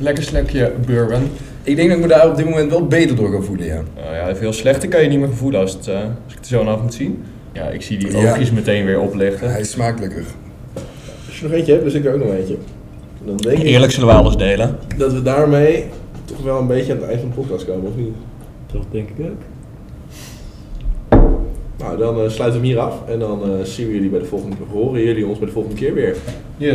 lekker 0.00 0.22
slekje 0.22 0.72
bourbon. 0.86 1.30
Ik 1.64 1.76
denk 1.76 1.88
dat 1.88 1.96
ik 1.98 2.02
me 2.04 2.08
daar 2.10 2.28
op 2.30 2.36
dit 2.36 2.44
moment 2.48 2.70
wel 2.70 2.86
beter 2.86 3.16
door 3.16 3.30
ga 3.32 3.40
voelen, 3.40 3.66
ja. 3.66 3.82
Nou 4.02 4.14
ja, 4.14 4.36
veel 4.36 4.52
slechter 4.52 4.88
kan 4.88 5.02
je 5.02 5.08
niet 5.08 5.18
meer 5.18 5.32
voelen 5.34 5.60
als, 5.60 5.72
het, 5.72 5.88
eh, 5.88 5.94
als 5.94 6.04
ik 6.32 6.34
het 6.34 6.38
er 6.40 6.46
zo 6.46 6.60
aan 6.60 6.68
af 6.68 6.82
moet 6.82 6.94
zien. 6.94 7.22
Ja, 7.52 7.68
ik 7.68 7.82
zie 7.82 7.98
die 7.98 8.16
Ja. 8.16 8.30
oogjes 8.30 8.50
meteen 8.50 8.84
weer 8.84 9.00
oplichten. 9.00 9.50
Hij 9.50 9.64
smaakt 9.64 10.00
lekker. 10.00 10.24
Als 11.26 11.38
je 11.38 11.44
nog 11.44 11.52
eentje 11.52 11.72
hebt, 11.72 11.84
dus 11.84 11.94
ik 11.94 12.04
er 12.04 12.12
ook 12.14 12.24
nog 12.24 12.32
eentje. 12.34 12.56
Dan 13.24 13.36
denk 13.36 13.58
ik 13.58 13.64
Eerlijk 13.64 13.92
zullen 13.92 14.08
we 14.08 14.14
alles 14.14 14.36
delen. 14.36 14.76
dat 14.96 15.12
we 15.12 15.22
daarmee 15.22 15.84
toch 16.24 16.42
wel 16.42 16.58
een 16.58 16.66
beetje 16.66 16.92
aan 16.92 16.98
het 16.98 17.08
eind 17.08 17.20
van 17.20 17.28
de 17.28 17.34
podcast 17.34 17.64
komen, 17.66 17.90
of 17.90 17.96
niet? 17.96 18.14
Dat 18.72 18.82
denk 18.90 19.08
ik 19.16 19.26
ook. 19.26 19.40
Nou, 21.78 21.98
dan 21.98 22.14
eh, 22.20 22.28
sluiten 22.28 22.60
we 22.60 22.66
hem 22.66 22.76
hier 22.76 22.78
af 22.78 23.08
en 23.08 23.18
dan 23.18 23.42
eh, 23.42 23.64
zien 23.64 23.86
we 23.86 23.94
jullie 23.94 24.08
bij 24.10 24.18
de 24.18 24.24
volgende, 24.24 24.56
horen 24.72 25.02
jullie 25.02 25.26
ons 25.26 25.38
bij 25.38 25.46
de 25.46 25.52
volgende 25.52 25.76
keer 25.76 25.94
weer. 25.94 26.16
Yes. 26.56 26.72